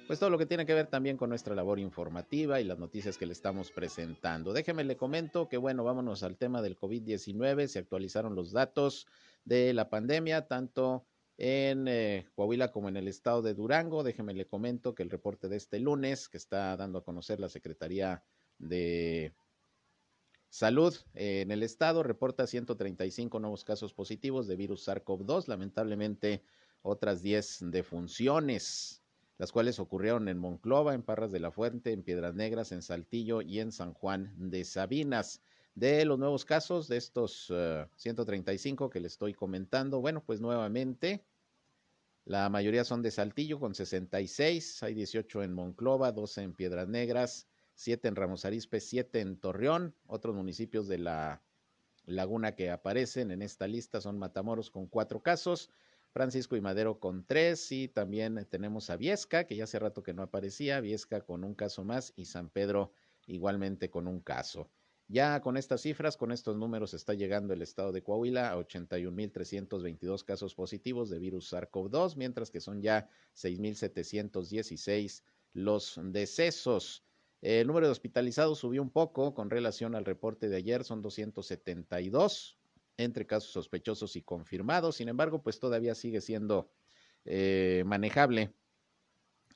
Pues 0.06 0.20
todo 0.20 0.30
lo 0.30 0.38
que 0.38 0.46
tiene 0.46 0.68
que 0.68 0.76
ver 0.76 0.86
también 0.86 1.18
con 1.18 1.30
nuestra 1.30 1.56
labor 1.56 1.80
informativa 1.80 2.62
y 2.62 2.64
las 2.64 2.78
noticias 2.78 3.18
que 3.18 3.26
le 3.26 3.34
estamos 3.34 3.72
presentando. 3.72 4.54
Déjeme 4.54 4.84
le 4.84 4.98
comento 4.98 5.50
que 5.50 5.58
bueno, 5.58 5.84
vámonos 5.84 6.22
al 6.22 6.38
tema 6.38 6.62
del 6.62 6.78
COVID-19. 6.78 7.66
Se 7.66 7.80
actualizaron 7.80 8.36
los 8.36 8.52
datos 8.52 9.08
de 9.46 9.74
la 9.74 9.90
pandemia, 9.90 10.46
tanto 10.46 11.08
en 11.38 11.88
eh, 11.88 12.28
Coahuila 12.36 12.72
como 12.72 12.88
en 12.88 12.98
el 12.98 13.08
estado 13.08 13.42
de 13.42 13.56
Durango. 13.56 14.04
Déjeme 14.04 14.36
le 14.36 14.46
comento 14.46 14.94
que 14.94 15.02
el 15.02 15.10
reporte 15.10 15.50
de 15.50 15.58
este 15.58 15.80
lunes 15.80 16.30
que 16.30 16.38
está 16.38 16.78
dando 16.78 17.00
a 17.00 17.04
conocer 17.04 17.40
la 17.40 17.50
Secretaría 17.50 18.24
de 18.60 19.34
Salud 20.54 20.96
en 21.16 21.50
el 21.50 21.64
estado 21.64 22.04
reporta 22.04 22.46
135 22.46 23.40
nuevos 23.40 23.64
casos 23.64 23.92
positivos 23.92 24.46
de 24.46 24.56
virus 24.56 24.88
SARS-CoV-2, 24.88 25.48
lamentablemente 25.48 26.44
otras 26.84 27.24
10 27.24 27.72
defunciones, 27.72 29.02
las 29.40 29.52
cuales 29.52 29.80
ocurrieron 29.80 30.28
en 30.28 30.38
Monclova, 30.38 30.94
en 30.94 31.02
Parras 31.02 31.32
de 31.32 31.40
la 31.40 31.50
Fuente, 31.50 31.92
en 31.92 32.04
Piedras 32.04 32.36
Negras, 32.36 32.72
en 32.72 32.84
Saltillo 32.84 33.42
y 33.42 33.62
en 33.62 33.72
San 33.72 33.96
Juan 33.96 34.32
de 34.38 34.64
Sabinas. 34.64 35.42
De 35.74 36.06
los 36.06 36.20
nuevos 36.20 36.46
casos, 36.46 36.88
de 36.88 36.98
estos 36.98 37.52
135 37.96 38.86
eh, 38.86 38.90
que 38.92 39.00
le 39.00 39.08
estoy 39.08 39.34
comentando, 39.34 40.02
bueno, 40.02 40.24
pues 40.24 40.40
nuevamente 40.40 41.26
la 42.26 42.48
mayoría 42.50 42.84
son 42.84 43.02
de 43.02 43.10
Saltillo 43.10 43.60
con 43.60 43.74
66, 43.74 44.84
hay 44.84 44.94
18 44.94 45.42
en 45.42 45.54
Monclova, 45.54 46.12
12 46.12 46.44
en 46.44 46.54
Piedras 46.54 46.88
Negras, 46.88 47.48
siete 47.74 48.08
en 48.08 48.16
Ramos 48.16 48.46
Arizpe, 48.46 48.80
siete 48.80 49.20
en 49.20 49.38
Torreón. 49.38 49.96
Otros 50.08 50.36
municipios 50.36 50.88
de 50.88 50.98
la 50.98 51.44
laguna 52.06 52.56
que 52.56 52.70
aparecen 52.70 53.32
en 53.32 53.42
esta 53.42 53.68
lista 53.68 54.02
son 54.02 54.20
Matamoros 54.20 54.70
con 54.70 54.88
cuatro 54.88 55.22
casos, 55.22 55.70
Francisco 56.12 56.56
y 56.56 56.62
Madero 56.62 57.00
con 57.00 57.26
tres, 57.26 57.72
y 57.72 57.88
también 57.88 58.46
tenemos 58.50 58.90
a 58.90 58.98
Viesca, 58.98 59.46
que 59.46 59.56
ya 59.56 59.64
hace 59.64 59.80
rato 59.80 60.04
que 60.04 60.14
no 60.14 60.22
aparecía, 60.24 60.80
Viesca 60.80 61.22
con 61.22 61.44
un 61.44 61.56
caso 61.56 61.84
más, 61.84 62.14
y 62.16 62.26
San 62.26 62.50
Pedro 62.50 62.92
igualmente 63.26 63.90
con 63.90 64.08
un 64.08 64.20
caso. 64.20 64.70
Ya 65.08 65.42
con 65.42 65.58
estas 65.58 65.82
cifras, 65.82 66.16
con 66.18 66.32
estos 66.32 66.56
números, 66.56 66.94
está 66.94 67.14
llegando 67.14 67.54
el 67.54 67.62
estado 67.62 67.92
de 67.92 68.04
Coahuila 68.04 68.52
a 68.52 68.58
81.322 68.58 70.24
casos 70.24 70.56
positivos 70.56 71.10
de 71.10 71.20
virus 71.20 71.52
SARS-CoV-2, 71.52 72.16
mientras 72.16 72.50
que 72.50 72.62
son 72.62 72.82
ya 72.82 73.10
6.716 73.36 75.24
los 75.54 76.00
decesos. 76.04 77.04
El 77.44 77.68
número 77.68 77.88
de 77.88 77.92
hospitalizados 77.92 78.60
subió 78.60 78.82
un 78.82 78.90
poco 78.90 79.34
con 79.34 79.50
relación 79.50 79.96
al 79.96 80.06
reporte 80.06 80.48
de 80.48 80.56
ayer, 80.56 80.86
son 80.86 81.02
272 81.02 82.58
entre 82.96 83.28
casos 83.28 83.52
sospechosos 83.52 84.16
y 84.16 84.22
confirmados. 84.22 84.96
Sin 84.96 85.10
embargo, 85.10 85.44
pues 85.44 85.60
todavía 85.60 85.94
sigue 85.94 86.22
siendo 86.22 86.72
eh, 87.26 87.84
manejable. 87.86 88.54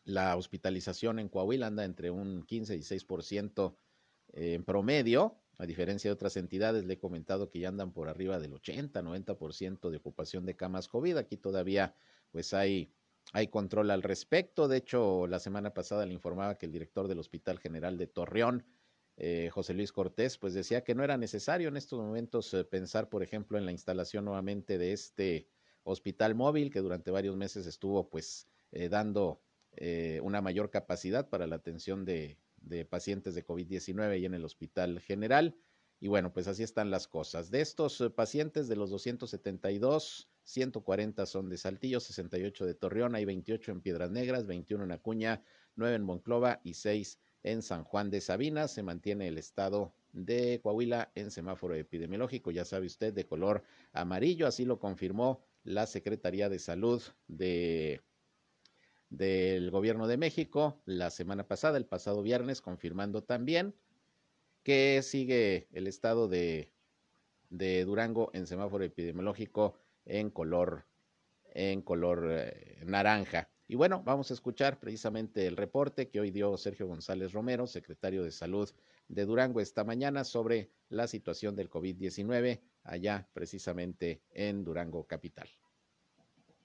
La 0.03 0.35
hospitalización 0.35 1.17
en 1.17 1.29
Coahuila 1.29 1.67
anda 1.67 1.85
entre 1.85 2.11
un 2.11 2.43
15 2.43 2.75
y 2.75 2.79
6% 2.79 3.77
en 4.33 4.65
promedio, 4.65 5.39
a 5.57 5.65
diferencia 5.65 6.09
de 6.09 6.13
otras 6.13 6.35
entidades, 6.35 6.83
le 6.83 6.95
he 6.95 6.99
comentado 6.99 7.49
que 7.49 7.59
ya 7.59 7.69
andan 7.69 7.93
por 7.93 8.09
arriba 8.09 8.37
del 8.37 8.51
80, 8.51 9.01
90% 9.01 9.89
de 9.89 9.97
ocupación 9.97 10.45
de 10.45 10.57
camas 10.57 10.89
COVID. 10.89 11.15
Aquí 11.15 11.37
todavía 11.37 11.95
pues 12.31 12.53
hay 12.53 12.91
hay 13.33 13.47
control 13.47 13.91
al 13.91 14.03
respecto. 14.03 14.67
De 14.67 14.77
hecho, 14.77 15.27
la 15.27 15.39
semana 15.39 15.73
pasada 15.73 16.05
le 16.05 16.13
informaba 16.13 16.57
que 16.57 16.65
el 16.65 16.71
director 16.71 17.07
del 17.07 17.19
Hospital 17.19 17.59
General 17.59 17.97
de 17.97 18.07
Torreón, 18.07 18.65
eh, 19.17 19.49
José 19.51 19.73
Luis 19.73 19.91
Cortés, 19.91 20.37
pues 20.37 20.53
decía 20.53 20.83
que 20.83 20.95
no 20.95 21.03
era 21.03 21.17
necesario 21.17 21.69
en 21.69 21.77
estos 21.77 21.99
momentos 21.99 22.53
eh, 22.53 22.63
pensar, 22.63 23.09
por 23.09 23.23
ejemplo, 23.23 23.57
en 23.57 23.65
la 23.65 23.71
instalación 23.71 24.25
nuevamente 24.25 24.77
de 24.77 24.93
este 24.93 25.47
hospital 25.83 26.35
móvil 26.35 26.69
que 26.69 26.81
durante 26.81 27.11
varios 27.11 27.35
meses 27.35 27.65
estuvo 27.65 28.09
pues 28.09 28.47
eh, 28.71 28.89
dando 28.89 29.41
una 30.23 30.41
mayor 30.41 30.71
capacidad 30.71 31.29
para 31.29 31.45
la 31.45 31.57
atención 31.57 32.03
de, 32.03 32.39
de 32.57 32.83
pacientes 32.83 33.35
de 33.35 33.45
COVID-19 33.45 34.19
y 34.19 34.25
en 34.25 34.33
el 34.33 34.43
Hospital 34.43 34.99
General. 34.99 35.55
Y 35.99 36.07
bueno, 36.07 36.33
pues 36.33 36.47
así 36.47 36.63
están 36.63 36.89
las 36.89 37.07
cosas. 37.07 37.51
De 37.51 37.61
estos 37.61 38.03
pacientes, 38.15 38.67
de 38.67 38.75
los 38.75 38.89
272, 38.89 40.29
140 40.47 41.25
son 41.25 41.49
de 41.49 41.57
Saltillo, 41.57 41.99
68 41.99 42.65
de 42.65 42.73
Torreón, 42.73 43.15
hay 43.15 43.25
28 43.25 43.69
en 43.69 43.81
Piedras 43.81 44.11
Negras, 44.11 44.47
21 44.47 44.85
en 44.85 44.91
Acuña, 44.93 45.43
9 45.75 45.95
en 45.97 46.03
Monclova 46.03 46.61
y 46.63 46.75
6 46.75 47.19
en 47.43 47.61
San 47.61 47.83
Juan 47.83 48.09
de 48.09 48.21
Sabinas. 48.21 48.71
Se 48.71 48.81
mantiene 48.81 49.27
el 49.27 49.37
estado 49.37 49.93
de 50.13 50.61
Coahuila 50.63 51.11
en 51.15 51.31
semáforo 51.31 51.75
epidemiológico, 51.75 52.51
ya 52.51 52.63
sabe 52.63 52.85
usted, 52.85 53.13
de 53.13 53.27
color 53.27 53.65
amarillo, 53.91 54.47
así 54.47 54.63
lo 54.63 54.79
confirmó 54.79 55.43
la 55.65 55.85
Secretaría 55.85 56.47
de 56.47 56.59
Salud 56.59 57.03
de 57.27 58.01
del 59.09 59.69
Gobierno 59.69 60.07
de 60.07 60.15
México 60.15 60.81
la 60.85 61.09
semana 61.09 61.45
pasada, 61.45 61.77
el 61.77 61.85
pasado 61.85 62.23
viernes, 62.23 62.61
confirmando 62.61 63.21
también 63.21 63.75
que 64.63 65.01
sigue 65.03 65.67
el 65.73 65.87
estado 65.87 66.29
de 66.29 66.71
Durango 67.49 68.31
en 68.33 68.47
semáforo 68.47 68.85
epidemiológico 68.85 69.77
en 70.07 70.29
color, 70.29 70.85
en 71.53 71.81
color 71.81 72.27
eh, 72.31 72.81
naranja. 72.85 73.49
Y 73.67 73.75
bueno, 73.75 74.01
vamos 74.03 74.31
a 74.31 74.33
escuchar 74.33 74.79
precisamente 74.79 75.45
el 75.45 75.57
reporte 75.57 76.09
que 76.09 76.21
hoy 76.21 76.31
dio 76.31 76.57
Sergio 76.57 76.87
González 76.87 77.33
Romero, 77.33 77.67
secretario 77.67 78.23
de 78.23 78.31
Salud 78.31 78.71
de 79.09 79.25
Durango 79.25 79.59
esta 79.59 79.83
mañana 79.83 80.23
sobre 80.23 80.71
la 80.89 81.07
situación 81.07 81.55
del 81.55 81.69
COVID-19 81.69 82.61
allá 82.83 83.27
precisamente 83.33 84.21
en 84.31 84.63
Durango 84.63 85.05
Capital. 85.05 85.49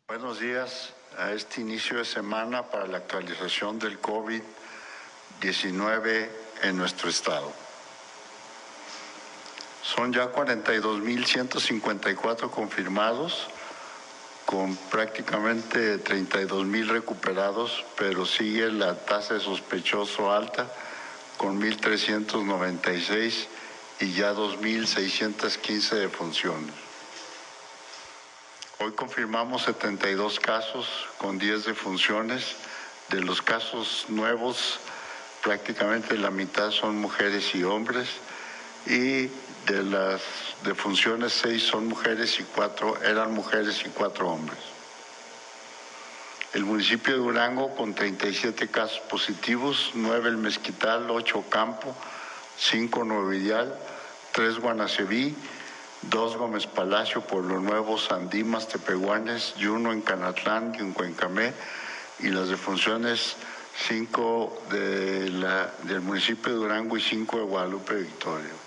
Buenos 0.07 0.39
días 0.41 0.95
a 1.19 1.33
este 1.33 1.63
inicio 1.63 1.99
de 1.99 2.05
semana 2.05 2.71
para 2.71 2.87
la 2.87 2.99
actualización 2.99 3.77
del 3.79 4.01
COVID-19 4.01 6.29
en 6.63 6.77
nuestro 6.77 7.11
estado. 7.11 7.53
Son 9.83 10.13
ya 10.13 10.33
42.154 10.33 12.51
confirmados, 12.51 13.49
con 14.47 14.77
prácticamente 14.91 16.03
32.000 16.03 16.89
recuperados, 16.89 17.85
pero 17.97 18.27
sigue 18.27 18.71
la 18.71 18.97
tasa 18.97 19.35
de 19.35 19.41
sospechoso 19.41 20.33
alta, 20.33 20.67
con 21.37 21.61
1.396 21.61 23.47
y 24.01 24.13
ya 24.13 24.35
2.615 24.35 25.97
defunciones. 25.97 26.75
Hoy 28.79 28.93
confirmamos 28.93 29.63
72 29.63 30.41
casos 30.41 30.87
con 31.19 31.39
10 31.39 31.65
defunciones. 31.65 32.57
De 33.11 33.21
los 33.21 33.43
casos 33.43 34.07
nuevos, 34.09 34.81
prácticamente 35.43 36.17
la 36.17 36.31
mitad 36.31 36.71
son 36.71 36.97
mujeres 36.97 37.55
y 37.55 37.63
hombres 37.63 38.09
y 38.87 39.29
de 39.67 39.83
las 39.83 40.21
defunciones 40.65 41.33
seis 41.33 41.63
son 41.63 41.87
mujeres 41.87 42.39
y 42.41 42.43
cuatro 42.43 43.01
eran 43.03 43.33
mujeres 43.33 43.83
y 43.85 43.89
cuatro 43.91 44.29
hombres. 44.29 44.59
El 46.53 46.65
municipio 46.65 47.15
de 47.15 47.21
Durango 47.21 47.75
con 47.75 47.95
37 47.95 48.69
casos 48.69 49.01
positivos, 49.01 49.93
9 49.95 50.29
el 50.29 50.37
Mezquital, 50.37 51.11
8 51.11 51.45
Campo, 51.49 51.95
5 52.59 53.05
Nuevo 53.05 53.33
tres 54.33 54.59
Guanaceví, 54.59 55.35
2 56.03 56.37
Gómez 56.37 56.67
Palacio, 56.67 57.23
Pueblo 57.23 57.59
Nuevo, 57.59 57.97
Sandimas, 57.97 58.69
Tepehuanes 58.69 59.55
y 59.59 59.67
uno 59.67 59.93
en 59.93 60.03
Canatlán 60.03 60.75
y 60.75 60.83
en 60.83 60.93
Cuencamé 60.93 61.55
y 62.19 62.29
las 62.29 62.49
defunciones 62.49 63.37
5 63.89 64.65
de 64.71 65.31
del 65.85 66.01
municipio 66.03 66.53
de 66.53 66.59
Durango 66.59 66.99
y 66.99 67.01
5 67.01 67.39
de 67.39 67.43
Guadalupe 67.45 67.95
Victoria 67.95 68.62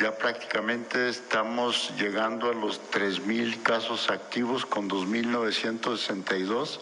ya 0.00 0.16
prácticamente 0.16 1.08
estamos 1.08 1.92
llegando 1.98 2.50
a 2.50 2.54
los 2.54 2.80
3.000 2.90 3.62
casos 3.62 4.10
activos 4.10 4.64
con 4.64 4.88
2.962 4.88 6.80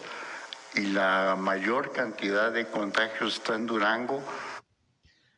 y 0.75 0.87
la 0.87 1.35
mayor 1.37 1.91
cantidad 1.91 2.51
de 2.51 2.67
contagios 2.67 3.35
está 3.35 3.55
en 3.55 3.67
Durango. 3.67 4.23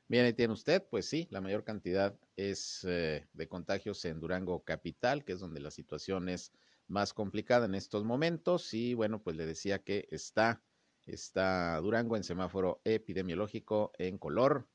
Bien, 0.07 0.25
ahí 0.25 0.33
tiene 0.33 0.53
usted, 0.53 0.83
pues 0.89 1.07
sí, 1.07 1.27
la 1.31 1.41
mayor 1.41 1.63
cantidad 1.63 2.15
es 2.35 2.85
eh, 2.87 3.25
de 3.33 3.47
contagios 3.47 4.05
en 4.05 4.19
Durango 4.19 4.63
Capital, 4.63 5.23
que 5.23 5.33
es 5.33 5.39
donde 5.39 5.59
la 5.59 5.71
situación 5.71 6.29
es 6.29 6.51
más 6.87 7.13
complicada 7.13 7.65
en 7.65 7.73
estos 7.73 8.03
momentos. 8.03 8.73
Y 8.73 8.93
bueno, 8.93 9.23
pues 9.23 9.35
le 9.35 9.45
decía 9.47 9.79
que 9.79 10.07
está, 10.11 10.61
está 11.07 11.77
Durango 11.77 12.15
en 12.15 12.23
semáforo 12.23 12.81
epidemiológico 12.83 13.91
en 13.97 14.19
color, 14.19 14.67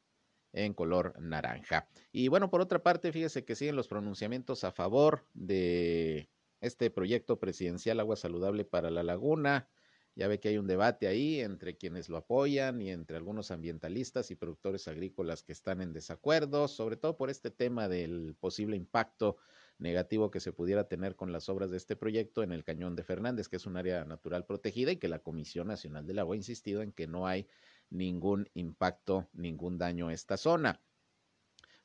en 0.52 0.74
color 0.74 1.14
naranja. 1.20 1.88
Y 2.12 2.28
bueno, 2.28 2.50
por 2.50 2.60
otra 2.60 2.82
parte, 2.82 3.12
fíjese 3.12 3.44
que 3.44 3.54
siguen 3.54 3.76
los 3.76 3.88
pronunciamientos 3.88 4.64
a 4.64 4.72
favor 4.72 5.26
de 5.34 6.30
este 6.60 6.90
proyecto 6.90 7.38
presidencial 7.38 8.00
Agua 8.00 8.16
Saludable 8.16 8.64
para 8.64 8.90
la 8.90 9.02
Laguna. 9.02 9.68
Ya 10.14 10.26
ve 10.26 10.40
que 10.40 10.48
hay 10.48 10.58
un 10.58 10.66
debate 10.66 11.06
ahí 11.06 11.40
entre 11.40 11.76
quienes 11.76 12.08
lo 12.08 12.16
apoyan 12.16 12.82
y 12.82 12.90
entre 12.90 13.16
algunos 13.16 13.52
ambientalistas 13.52 14.32
y 14.32 14.34
productores 14.34 14.88
agrícolas 14.88 15.44
que 15.44 15.52
están 15.52 15.80
en 15.80 15.92
desacuerdo, 15.92 16.66
sobre 16.66 16.96
todo 16.96 17.16
por 17.16 17.30
este 17.30 17.52
tema 17.52 17.86
del 17.86 18.34
posible 18.40 18.76
impacto 18.76 19.36
negativo 19.78 20.32
que 20.32 20.40
se 20.40 20.52
pudiera 20.52 20.88
tener 20.88 21.14
con 21.14 21.30
las 21.30 21.48
obras 21.48 21.70
de 21.70 21.76
este 21.76 21.94
proyecto 21.94 22.42
en 22.42 22.50
el 22.50 22.64
Cañón 22.64 22.96
de 22.96 23.04
Fernández, 23.04 23.48
que 23.48 23.56
es 23.56 23.66
un 23.66 23.76
área 23.76 24.04
natural 24.04 24.44
protegida 24.44 24.90
y 24.90 24.96
que 24.96 25.06
la 25.06 25.20
Comisión 25.20 25.68
Nacional 25.68 26.04
del 26.04 26.18
Agua 26.18 26.34
ha 26.34 26.36
insistido 26.36 26.82
en 26.82 26.90
que 26.90 27.06
no 27.06 27.28
hay 27.28 27.46
ningún 27.90 28.48
impacto, 28.54 29.28
ningún 29.32 29.78
daño 29.78 30.08
a 30.08 30.12
esta 30.12 30.36
zona. 30.36 30.80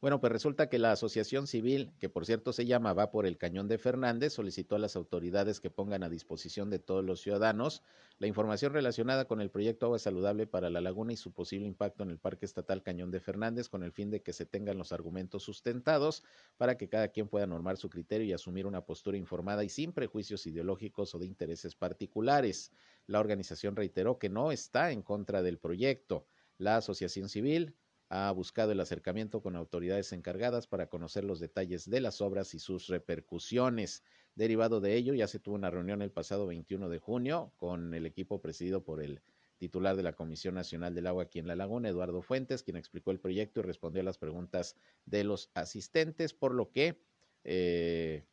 Bueno, 0.04 0.20
pues 0.20 0.34
resulta 0.34 0.68
que 0.68 0.80
la 0.80 0.92
asociación 0.92 1.48
civil, 1.48 1.94
que 1.98 2.10
por 2.10 2.26
cierto 2.26 2.52
se 2.52 2.66
llama 2.66 2.92
Va 2.92 3.10
por 3.10 3.26
el 3.26 3.38
Cañón 3.38 3.70
de 3.70 3.78
Fernández, 3.78 4.34
solicitó 4.34 4.76
a 4.76 4.80
las 4.80 4.98
autoridades 4.98 5.62
que 5.62 5.70
pongan 5.70 6.04
a 6.04 6.10
disposición 6.10 6.70
de 6.70 6.80
todos 6.80 7.06
los 7.06 7.22
ciudadanos 7.22 7.84
la 8.20 8.28
información 8.28 8.74
relacionada 8.74 9.24
con 9.26 9.40
el 9.40 9.50
proyecto 9.50 9.86
Agua 9.86 10.00
Saludable 10.00 10.46
para 10.46 10.70
la 10.70 10.82
Laguna 10.82 11.14
y 11.14 11.16
su 11.16 11.32
posible 11.32 11.68
impacto 11.68 12.04
en 12.04 12.10
el 12.10 12.20
Parque 12.20 12.46
Estatal 12.46 12.84
Cañón 12.84 13.12
de 13.12 13.22
Fernández, 13.22 13.70
con 13.70 13.82
el 13.82 13.94
fin 13.94 14.12
de 14.12 14.22
que 14.22 14.34
se 14.34 14.46
tengan 14.46 14.78
los 14.78 14.92
argumentos 14.92 15.44
sustentados 15.44 16.26
para 16.58 16.76
que 16.76 16.90
cada 16.90 17.08
quien 17.08 17.30
pueda 17.30 17.48
normar 17.48 17.78
su 17.78 17.90
criterio 17.90 18.28
y 18.28 18.34
asumir 18.34 18.66
una 18.66 18.82
postura 18.86 19.16
informada 19.16 19.64
y 19.64 19.70
sin 19.70 19.94
prejuicios 19.94 20.46
ideológicos 20.48 21.16
o 21.16 21.20
de 21.20 21.28
intereses 21.28 21.76
particulares. 21.76 22.74
La 23.08 23.20
organización 23.20 23.76
reiteró 23.76 24.18
que 24.18 24.30
no 24.30 24.52
está 24.52 24.92
en 24.92 25.02
contra 25.02 25.42
del 25.42 25.58
proyecto. 25.58 26.26
La 26.58 26.78
asociación 26.78 27.30
civil 27.30 27.76
ha 28.10 28.32
buscado 28.32 28.72
el 28.72 28.80
acercamiento 28.80 29.42
con 29.42 29.56
autoridades 29.56 30.14
encargadas 30.14 30.68
para 30.68 30.88
conocer 30.88 31.24
los 31.24 31.40
detalles 31.40 31.90
de 31.90 32.00
las 32.00 32.22
obras 32.22 32.54
y 32.54 32.60
sus 32.60 32.88
repercusiones. 32.88 34.04
Derivado 34.36 34.82
de 34.82 34.96
ello, 34.96 35.14
ya 35.14 35.28
se 35.28 35.40
tuvo 35.40 35.56
una 35.56 35.72
reunión 35.72 36.02
el 36.02 36.12
pasado 36.12 36.46
21 36.48 36.90
de 36.90 37.00
junio 37.00 37.52
con 37.58 37.94
el 37.94 38.06
equipo 38.06 38.40
presidido 38.40 38.84
por 38.84 39.02
el 39.02 39.22
titular 39.58 39.96
de 39.96 40.04
la 40.04 40.14
Comisión 40.14 40.56
Nacional 40.56 40.94
del 40.94 41.08
Agua 41.08 41.24
aquí 41.24 41.40
en 41.40 41.48
La 41.48 41.56
Laguna, 41.56 41.90
Eduardo 41.90 42.22
Fuentes, 42.22 42.64
quien 42.64 42.78
explicó 42.78 43.12
el 43.12 43.20
proyecto 43.20 43.62
y 43.62 43.64
respondió 43.64 44.02
a 44.02 44.06
las 44.06 44.18
preguntas 44.18 44.76
de 45.06 45.24
los 45.24 45.50
asistentes, 45.54 46.34
por 46.34 46.54
lo 46.54 46.72
que 46.72 47.02
eh, 47.44 48.26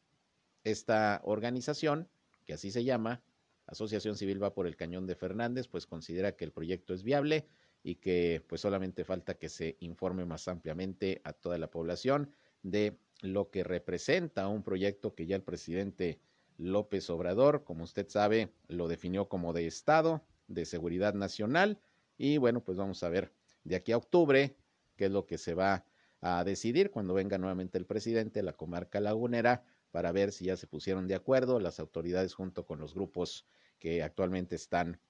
esta 0.65 1.21
organización, 1.25 2.09
que 2.45 2.55
así 2.55 2.71
se 2.71 2.85
llama, 2.85 3.23
Asociación 3.71 4.17
Civil 4.17 4.43
Va 4.43 4.53
por 4.53 4.67
el 4.67 4.77
Cañón 4.77 5.07
de 5.07 5.15
Fernández, 5.15 5.69
pues 5.69 5.87
considera 5.87 6.33
que 6.33 6.45
el 6.45 6.51
proyecto 6.51 6.93
es 6.93 7.05
viable 7.05 7.47
y 7.85 7.95
que 7.95 8.45
pues 8.49 8.61
solamente 8.61 9.05
falta 9.05 9.39
que 9.39 9.49
se 9.49 9.77
informe 9.79 10.25
más 10.25 10.49
ampliamente 10.49 11.21
a 11.25 11.33
toda 11.33 11.57
la 11.57 11.71
población 11.71 12.33
de 12.63 12.99
lo 13.23 13.51
que 13.51 13.63
representa 13.63 14.49
un 14.49 14.65
proyecto 14.65 15.15
que 15.15 15.27
ya 15.27 15.37
el 15.37 15.43
presidente 15.43 16.19
López 16.59 17.09
Obrador, 17.11 17.63
como 17.63 17.85
usted 17.85 18.09
sabe, 18.09 18.53
lo 18.67 18.89
definió 18.89 19.29
como 19.29 19.53
de 19.53 19.67
Estado, 19.67 20.23
de 20.49 20.67
seguridad 20.67 21.15
nacional. 21.15 21.79
Y 22.19 22.39
bueno, 22.39 22.63
pues 22.63 22.77
vamos 22.77 23.03
a 23.03 23.09
ver 23.09 23.33
de 23.65 23.77
aquí 23.77 23.93
a 23.93 23.97
octubre 23.97 24.57
qué 24.97 25.07
es 25.07 25.11
lo 25.13 25.27
que 25.27 25.39
se 25.39 25.55
va 25.55 25.85
a 26.21 26.45
decidir 26.45 26.91
cuando 26.91 27.15
venga 27.15 27.39
nuevamente 27.39 27.79
el 27.79 27.87
presidente 27.87 28.41
de 28.41 28.43
la 28.43 28.53
comarca 28.53 29.01
lagunera 29.01 29.65
para 29.91 30.13
ver 30.13 30.33
si 30.33 30.47
ya 30.47 30.57
se 30.57 30.67
pusieron 30.67 31.09
de 31.09 31.15
acuerdo 31.15 31.61
las 31.61 31.81
autoridades 31.81 32.35
junto 32.35 32.67
con 32.67 32.79
los 32.79 32.95
grupos 32.95 33.47
que 33.81 34.05
actualmente 34.05 34.55
están 34.55 35.01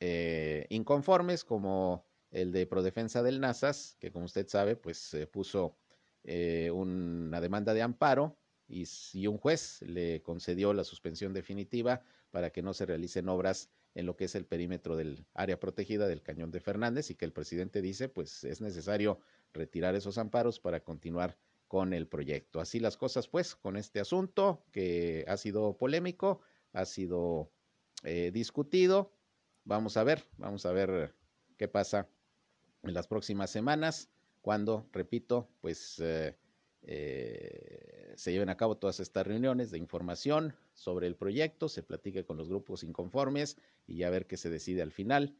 eh, 0.00 0.66
inconformes 0.70 1.44
como 1.44 2.06
el 2.30 2.50
de 2.52 2.66
Prodefensa 2.66 3.22
del 3.22 3.40
NASAS, 3.40 3.96
que 4.00 4.10
como 4.10 4.24
usted 4.24 4.48
sabe, 4.48 4.74
pues 4.76 4.96
se 4.96 5.26
puso 5.26 5.76
eh, 6.24 6.70
una 6.70 7.40
demanda 7.40 7.74
de 7.74 7.82
amparo 7.82 8.38
y, 8.66 8.86
si 8.86 9.26
un 9.26 9.36
juez 9.36 9.82
le 9.82 10.22
concedió 10.22 10.72
la 10.72 10.84
suspensión 10.84 11.34
definitiva 11.34 12.02
para 12.30 12.50
que 12.50 12.62
no 12.62 12.72
se 12.72 12.86
realicen 12.86 13.28
obras 13.28 13.68
en 13.94 14.06
lo 14.06 14.16
que 14.16 14.24
es 14.24 14.34
el 14.34 14.46
perímetro 14.46 14.96
del 14.96 15.26
área 15.34 15.60
protegida 15.60 16.08
del 16.08 16.22
Cañón 16.22 16.50
de 16.50 16.60
Fernández 16.60 17.10
y 17.10 17.14
que 17.14 17.26
el 17.26 17.32
presidente 17.32 17.82
dice, 17.82 18.08
pues 18.08 18.44
es 18.44 18.62
necesario 18.62 19.20
retirar 19.52 19.94
esos 19.94 20.16
amparos 20.16 20.58
para 20.58 20.82
continuar 20.82 21.36
con 21.68 21.92
el 21.92 22.06
proyecto. 22.06 22.60
Así 22.60 22.80
las 22.80 22.96
cosas, 22.96 23.28
pues, 23.28 23.54
con 23.56 23.76
este 23.76 24.00
asunto 24.00 24.64
que 24.72 25.24
ha 25.28 25.36
sido 25.36 25.76
polémico, 25.76 26.40
ha 26.72 26.84
sido 26.86 27.50
eh, 28.02 28.30
discutido. 28.32 29.12
Vamos 29.64 29.96
a 29.96 30.04
ver, 30.04 30.24
vamos 30.38 30.66
a 30.66 30.72
ver 30.72 31.14
qué 31.56 31.68
pasa 31.68 32.08
en 32.82 32.94
las 32.94 33.06
próximas 33.06 33.50
semanas, 33.50 34.10
cuando, 34.40 34.88
repito, 34.92 35.48
pues 35.60 36.00
eh, 36.00 36.36
eh, 36.82 38.12
se 38.16 38.32
lleven 38.32 38.48
a 38.48 38.56
cabo 38.56 38.76
todas 38.76 38.98
estas 38.98 39.26
reuniones 39.26 39.70
de 39.70 39.78
información 39.78 40.54
sobre 40.74 41.06
el 41.06 41.14
proyecto, 41.14 41.68
se 41.68 41.82
platique 41.82 42.24
con 42.24 42.36
los 42.36 42.48
grupos 42.48 42.82
inconformes 42.82 43.56
y 43.86 43.98
ya 43.98 44.10
ver 44.10 44.26
qué 44.26 44.36
se 44.36 44.50
decide 44.50 44.82
al 44.82 44.90
final 44.90 45.36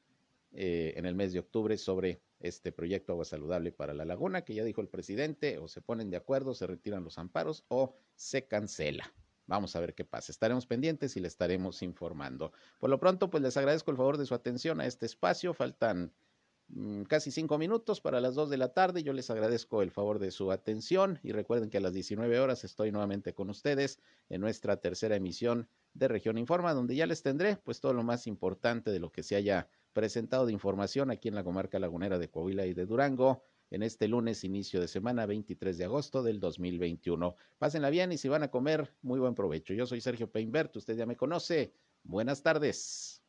eh, 0.52 0.94
en 0.96 1.06
el 1.06 1.16
mes 1.16 1.32
de 1.32 1.40
octubre 1.40 1.76
sobre 1.76 2.22
este 2.38 2.70
proyecto 2.70 3.12
Agua 3.12 3.24
Saludable 3.24 3.72
para 3.72 3.94
la 3.94 4.04
Laguna, 4.04 4.44
que 4.44 4.54
ya 4.54 4.64
dijo 4.64 4.80
el 4.80 4.88
presidente, 4.88 5.58
o 5.58 5.66
se 5.66 5.80
ponen 5.80 6.10
de 6.10 6.16
acuerdo, 6.16 6.54
se 6.54 6.66
retiran 6.66 7.04
los 7.04 7.18
amparos 7.18 7.64
o 7.68 7.96
se 8.14 8.46
cancela. 8.46 9.12
Vamos 9.46 9.74
a 9.76 9.80
ver 9.80 9.94
qué 9.94 10.04
pasa. 10.04 10.32
Estaremos 10.32 10.66
pendientes 10.66 11.16
y 11.16 11.20
le 11.20 11.28
estaremos 11.28 11.82
informando. 11.82 12.52
Por 12.78 12.90
lo 12.90 12.98
pronto, 12.98 13.30
pues 13.30 13.42
les 13.42 13.56
agradezco 13.56 13.90
el 13.90 13.96
favor 13.96 14.16
de 14.16 14.26
su 14.26 14.34
atención 14.34 14.80
a 14.80 14.86
este 14.86 15.06
espacio. 15.06 15.52
Faltan 15.54 16.12
Mm, 16.74 17.02
casi 17.02 17.30
cinco 17.30 17.58
minutos 17.58 18.00
para 18.00 18.20
las 18.20 18.34
dos 18.34 18.48
de 18.48 18.56
la 18.56 18.72
tarde. 18.72 19.02
Yo 19.02 19.12
les 19.12 19.28
agradezco 19.30 19.82
el 19.82 19.90
favor 19.90 20.18
de 20.18 20.30
su 20.30 20.50
atención 20.50 21.18
y 21.22 21.32
recuerden 21.32 21.68
que 21.68 21.76
a 21.76 21.80
las 21.80 21.92
19 21.92 22.40
horas 22.40 22.64
estoy 22.64 22.90
nuevamente 22.90 23.34
con 23.34 23.50
ustedes 23.50 23.98
en 24.30 24.40
nuestra 24.40 24.78
tercera 24.78 25.16
emisión 25.16 25.68
de 25.92 26.08
Región 26.08 26.38
Informa, 26.38 26.72
donde 26.72 26.96
ya 26.96 27.06
les 27.06 27.22
tendré 27.22 27.56
pues 27.56 27.80
todo 27.80 27.92
lo 27.92 28.02
más 28.02 28.26
importante 28.26 28.90
de 28.90 29.00
lo 29.00 29.12
que 29.12 29.22
se 29.22 29.36
haya 29.36 29.68
presentado 29.92 30.46
de 30.46 30.54
información 30.54 31.10
aquí 31.10 31.28
en 31.28 31.34
la 31.34 31.44
comarca 31.44 31.78
lagunera 31.78 32.18
de 32.18 32.30
Coahuila 32.30 32.64
y 32.64 32.72
de 32.72 32.86
Durango 32.86 33.42
en 33.72 33.82
este 33.82 34.06
lunes 34.06 34.44
inicio 34.44 34.80
de 34.80 34.86
semana 34.86 35.26
23 35.26 35.78
de 35.78 35.84
agosto 35.84 36.22
del 36.22 36.38
2021. 36.38 37.34
Pásenla 37.58 37.90
bien 37.90 38.12
y 38.12 38.18
si 38.18 38.28
van 38.28 38.42
a 38.42 38.50
comer, 38.50 38.94
muy 39.00 39.18
buen 39.18 39.34
provecho. 39.34 39.72
Yo 39.72 39.86
soy 39.86 40.00
Sergio 40.00 40.30
Peinbert, 40.30 40.76
usted 40.76 40.94
ya 40.94 41.06
me 41.06 41.16
conoce. 41.16 41.72
Buenas 42.04 42.42
tardes. 42.42 43.22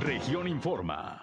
Región 0.00 0.48
Informa. 0.48 1.22